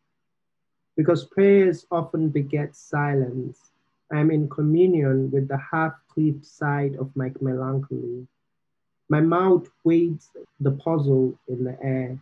Because 0.95 1.25
prayers 1.25 1.87
often 1.89 2.29
beget 2.29 2.75
silence. 2.75 3.71
I 4.11 4.19
am 4.19 4.29
in 4.29 4.47
communion 4.47 5.31
with 5.31 5.47
the 5.47 5.57
half-cleaved 5.57 6.45
side 6.45 6.95
of 6.97 7.15
my 7.15 7.31
melancholy. 7.41 8.27
My 9.09 9.21
mouth 9.21 9.67
waits 9.83 10.29
the 10.59 10.71
puzzle 10.71 11.33
in 11.47 11.63
the 11.63 11.77
air 11.83 12.19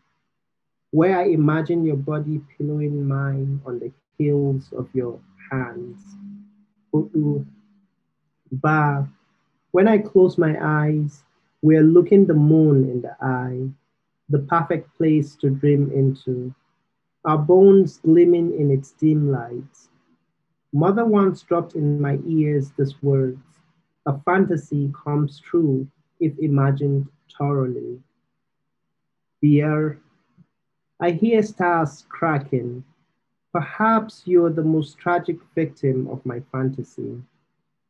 where 0.95 1.19
I 1.19 1.25
imagine 1.25 1.83
your 1.83 1.97
body 1.97 2.39
pillowing 2.55 3.05
mine 3.05 3.59
on 3.65 3.79
the 3.79 3.91
heels 4.17 4.71
of 4.71 4.87
your 4.93 5.19
hands. 5.51 5.99
Ba, 8.49 9.05
when 9.71 9.89
I 9.89 9.97
close 9.97 10.37
my 10.37 10.55
eyes, 10.61 11.25
we 11.61 11.75
are 11.75 11.83
looking 11.83 12.25
the 12.25 12.33
moon 12.33 12.89
in 12.89 13.01
the 13.01 13.13
eye, 13.21 13.67
the 14.29 14.39
perfect 14.39 14.95
place 14.95 15.35
to 15.35 15.49
dream 15.49 15.91
into, 15.91 16.55
our 17.25 17.39
bones 17.39 17.97
gleaming 17.97 18.57
in 18.57 18.71
its 18.71 18.93
dim 18.93 19.29
light. 19.29 19.89
Mother 20.71 21.03
once 21.03 21.41
dropped 21.41 21.75
in 21.75 21.99
my 21.99 22.19
ears 22.25 22.71
these 22.77 22.95
words, 23.03 23.43
a 24.05 24.17
fantasy 24.19 24.93
comes 25.03 25.41
true 25.41 25.85
if 26.21 26.39
imagined 26.39 27.09
thoroughly. 27.37 27.99
Beer 29.41 29.99
I 30.99 31.11
hear 31.11 31.43
stars 31.43 32.05
cracking. 32.07 32.83
Perhaps 33.51 34.23
you're 34.25 34.49
the 34.49 34.63
most 34.63 34.97
tragic 34.97 35.37
victim 35.53 36.07
of 36.07 36.25
my 36.25 36.39
fantasy. 36.51 37.21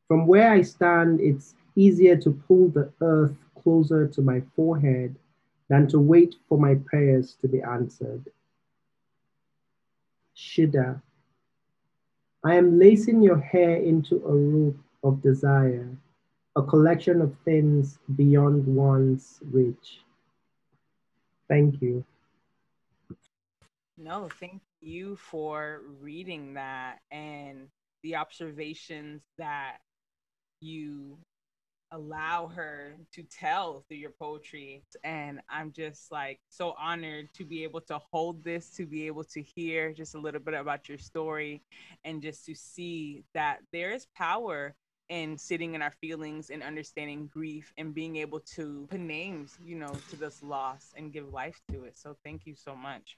From 0.08 0.26
where 0.28 0.52
I 0.52 0.62
stand, 0.62 1.22
it's 1.22 1.56
easier 1.76 2.18
to 2.18 2.32
pull 2.32 2.70
the 2.70 2.92
earth 3.02 3.36
closer 3.62 4.08
to 4.08 4.22
my 4.22 4.42
forehead 4.56 5.16
than 5.70 5.88
to 5.90 6.00
wait 6.00 6.36
for 6.48 6.58
my 6.58 6.76
prayers 6.76 7.36
to 7.42 7.48
be 7.48 7.62
answered. 7.62 8.26
Shida, 10.36 11.02
I 12.44 12.56
am 12.56 12.78
lacing 12.78 13.22
your 13.22 13.40
hair 13.40 13.78
into 13.78 14.18
a 14.26 14.36
rope 14.36 14.80
of 15.04 15.22
desire, 15.22 15.90
a 16.56 16.64
collection 16.64 17.22
of 17.22 17.36
things 17.46 18.00
beyond 18.16 18.66
one's 18.68 19.40
reach. 19.52 20.02
Thank 21.48 21.82
you. 21.82 22.04
No, 23.98 24.30
thank 24.40 24.62
you 24.82 25.16
for 25.16 25.82
reading 26.02 26.56
that 26.56 27.00
and 27.12 27.70
the 28.04 28.18
observations 28.18 29.22
that 29.38 29.78
you 30.60 31.18
allow 31.92 32.48
her 32.48 32.98
to 33.14 33.24
tell 33.24 33.86
through 33.88 33.98
your 33.98 34.12
poetry. 34.12 34.84
And 35.04 35.40
I'm 35.50 35.72
just 35.72 36.12
like 36.12 36.40
so 36.50 36.76
honored 36.78 37.30
to 37.36 37.46
be 37.46 37.64
able 37.64 37.82
to 37.82 38.00
hold 38.12 38.44
this, 38.44 38.70
to 38.72 38.86
be 38.86 39.08
able 39.08 39.24
to 39.26 39.42
hear 39.42 39.94
just 39.94 40.16
a 40.16 40.20
little 40.20 40.42
bit 40.42 40.56
about 40.56 40.90
your 40.90 40.98
story, 40.98 41.62
and 42.04 42.22
just 42.22 42.46
to 42.48 42.56
see 42.56 43.24
that 43.34 43.60
there 43.72 43.92
is 43.92 44.08
power 44.16 44.76
in 45.08 45.38
sitting 45.38 45.76
in 45.76 45.82
our 45.82 45.94
feelings 46.02 46.50
and 46.50 46.64
understanding 46.64 47.30
grief 47.32 47.72
and 47.78 47.94
being 47.94 48.18
able 48.18 48.40
to 48.42 48.88
put 48.90 49.00
names, 49.00 49.58
you 49.64 49.76
know, 49.76 49.96
to 50.10 50.18
this 50.18 50.42
loss 50.44 50.94
and 50.98 51.14
give 51.14 51.32
life 51.32 51.62
to 51.72 51.84
it. 51.86 51.98
So 51.98 52.18
thank 52.26 52.46
you 52.46 52.56
so 52.56 52.76
much. 52.76 53.18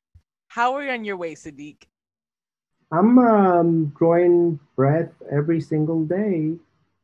How 0.57 0.73
are 0.73 0.83
you 0.83 0.89
on 0.89 1.05
your 1.05 1.17
way, 1.17 1.35
Saddiq? 1.35 1.83
I'm 2.91 3.19
um, 3.19 3.93
drawing 3.95 4.59
breath 4.75 5.11
every 5.29 5.61
single 5.61 6.03
day, 6.03 6.55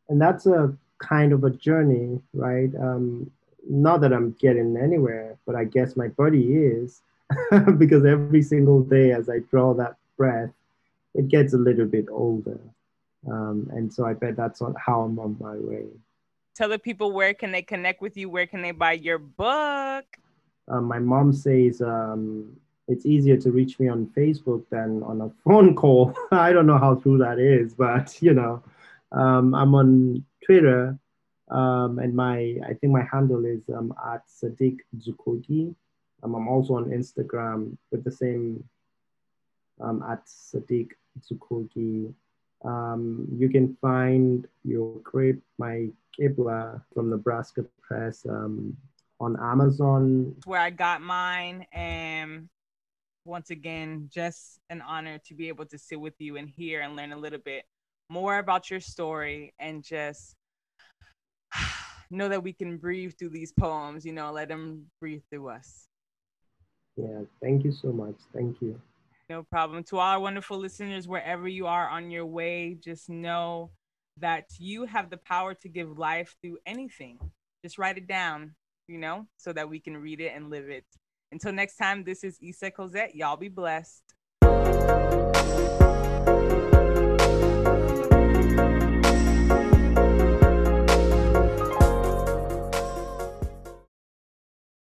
and 0.09 0.19
that's 0.19 0.47
a 0.47 0.75
kind 0.97 1.31
of 1.31 1.43
a 1.43 1.51
journey, 1.51 2.19
right? 2.33 2.71
Um, 2.81 3.29
not 3.69 4.01
that 4.01 4.11
I'm 4.11 4.31
getting 4.41 4.75
anywhere, 4.75 5.37
but 5.45 5.53
I 5.55 5.65
guess 5.65 5.95
my 5.95 6.07
body 6.07 6.55
is, 6.55 7.03
because 7.77 8.05
every 8.05 8.41
single 8.41 8.81
day 8.81 9.11
as 9.11 9.29
I 9.29 9.37
draw 9.51 9.75
that 9.75 9.97
breath, 10.17 10.49
it 11.13 11.27
gets 11.27 11.53
a 11.53 11.59
little 11.59 11.85
bit 11.85 12.07
older, 12.09 12.59
um, 13.31 13.69
and 13.71 13.93
so 13.93 14.03
I 14.03 14.13
bet 14.15 14.35
that's 14.35 14.63
how 14.83 15.01
I'm 15.01 15.19
on 15.19 15.37
my 15.39 15.57
way. 15.57 15.85
Tell 16.55 16.69
the 16.69 16.79
people 16.79 17.11
where 17.11 17.35
can 17.35 17.51
they 17.51 17.61
connect 17.61 18.01
with 18.01 18.17
you? 18.17 18.31
Where 18.31 18.47
can 18.47 18.63
they 18.63 18.71
buy 18.71 18.93
your 18.93 19.19
book? 19.19 20.05
Um, 20.67 20.85
my 20.85 20.97
mom 20.97 21.33
says 21.33 21.79
um, 21.83 22.57
it's 22.87 23.05
easier 23.05 23.37
to 23.37 23.51
reach 23.51 23.79
me 23.79 23.87
on 23.87 24.07
Facebook 24.07 24.63
than 24.69 25.03
on 25.03 25.21
a 25.21 25.29
phone 25.43 25.75
call. 25.75 26.13
I 26.31 26.51
don't 26.51 26.67
know 26.67 26.77
how 26.77 26.95
true 26.95 27.17
that 27.19 27.39
is, 27.39 27.73
but 27.73 28.21
you 28.21 28.33
know, 28.33 28.63
um, 29.11 29.53
I'm 29.53 29.73
on 29.75 30.25
Twitter, 30.45 30.97
um, 31.49 31.99
and 31.99 32.15
my 32.15 32.57
I 32.65 32.73
think 32.73 32.93
my 32.93 33.03
handle 33.11 33.45
is 33.45 33.61
um, 33.69 33.93
at 34.13 34.23
Saddiq 34.27 34.79
Dzukogi. 34.97 35.73
Um, 36.23 36.35
I'm 36.35 36.47
also 36.47 36.75
on 36.75 36.85
Instagram 36.85 37.77
with 37.91 38.03
the 38.03 38.11
same 38.11 38.63
um, 39.81 40.03
at 40.09 40.25
Saddiq 40.25 40.89
Dzukogi. 41.19 42.13
Um, 42.65 43.27
you 43.37 43.49
can 43.49 43.75
find 43.81 44.47
your 44.63 44.99
crib, 44.99 45.41
my 45.57 45.89
Qibla 46.17 46.81
from 46.93 47.09
Nebraska 47.09 47.65
Press 47.81 48.25
on 48.25 49.37
Amazon. 49.39 50.35
Where 50.45 50.61
I 50.61 50.69
got 50.69 51.01
mine, 51.01 51.65
and 51.73 52.49
once 53.25 53.49
again, 53.49 54.09
just 54.13 54.59
an 54.69 54.81
honor 54.81 55.19
to 55.27 55.33
be 55.33 55.47
able 55.47 55.65
to 55.65 55.77
sit 55.77 55.99
with 55.99 56.13
you 56.19 56.37
and 56.37 56.49
hear 56.49 56.81
and 56.81 56.95
learn 56.95 57.13
a 57.13 57.17
little 57.17 57.39
bit 57.39 57.63
more 58.09 58.37
about 58.37 58.69
your 58.69 58.79
story 58.79 59.53
and 59.59 59.83
just 59.83 60.35
know 62.11 62.29
that 62.29 62.43
we 62.43 62.53
can 62.53 62.77
breathe 62.77 63.13
through 63.17 63.29
these 63.29 63.51
poems, 63.51 64.05
you 64.05 64.13
know, 64.13 64.31
let 64.31 64.49
them 64.49 64.87
breathe 64.99 65.23
through 65.29 65.49
us. 65.49 65.87
Yeah, 66.95 67.21
thank 67.41 67.63
you 67.63 67.71
so 67.71 67.91
much. 67.91 68.15
Thank 68.33 68.61
you. 68.61 68.79
No 69.29 69.43
problem. 69.43 69.83
To 69.85 69.97
all 69.97 70.11
our 70.11 70.19
wonderful 70.19 70.57
listeners, 70.57 71.07
wherever 71.07 71.47
you 71.47 71.65
are 71.65 71.87
on 71.87 72.11
your 72.11 72.25
way, 72.25 72.77
just 72.79 73.09
know 73.09 73.71
that 74.19 74.45
you 74.59 74.85
have 74.85 75.09
the 75.09 75.17
power 75.17 75.53
to 75.55 75.69
give 75.69 75.97
life 75.97 76.35
through 76.41 76.59
anything. 76.65 77.17
Just 77.63 77.77
write 77.77 77.97
it 77.97 78.05
down, 78.05 78.53
you 78.87 78.99
know, 78.99 79.27
so 79.37 79.53
that 79.53 79.69
we 79.69 79.79
can 79.79 79.97
read 79.97 80.19
it 80.19 80.33
and 80.35 80.49
live 80.49 80.69
it. 80.69 80.85
Until 81.33 81.51
next 81.51 81.77
time, 81.77 82.03
this 82.03 82.23
is 82.23 82.37
Issa 82.43 82.69
Cosette. 82.69 83.15
Y'all 83.15 83.37
be 83.37 83.49
blessed. 83.49 84.03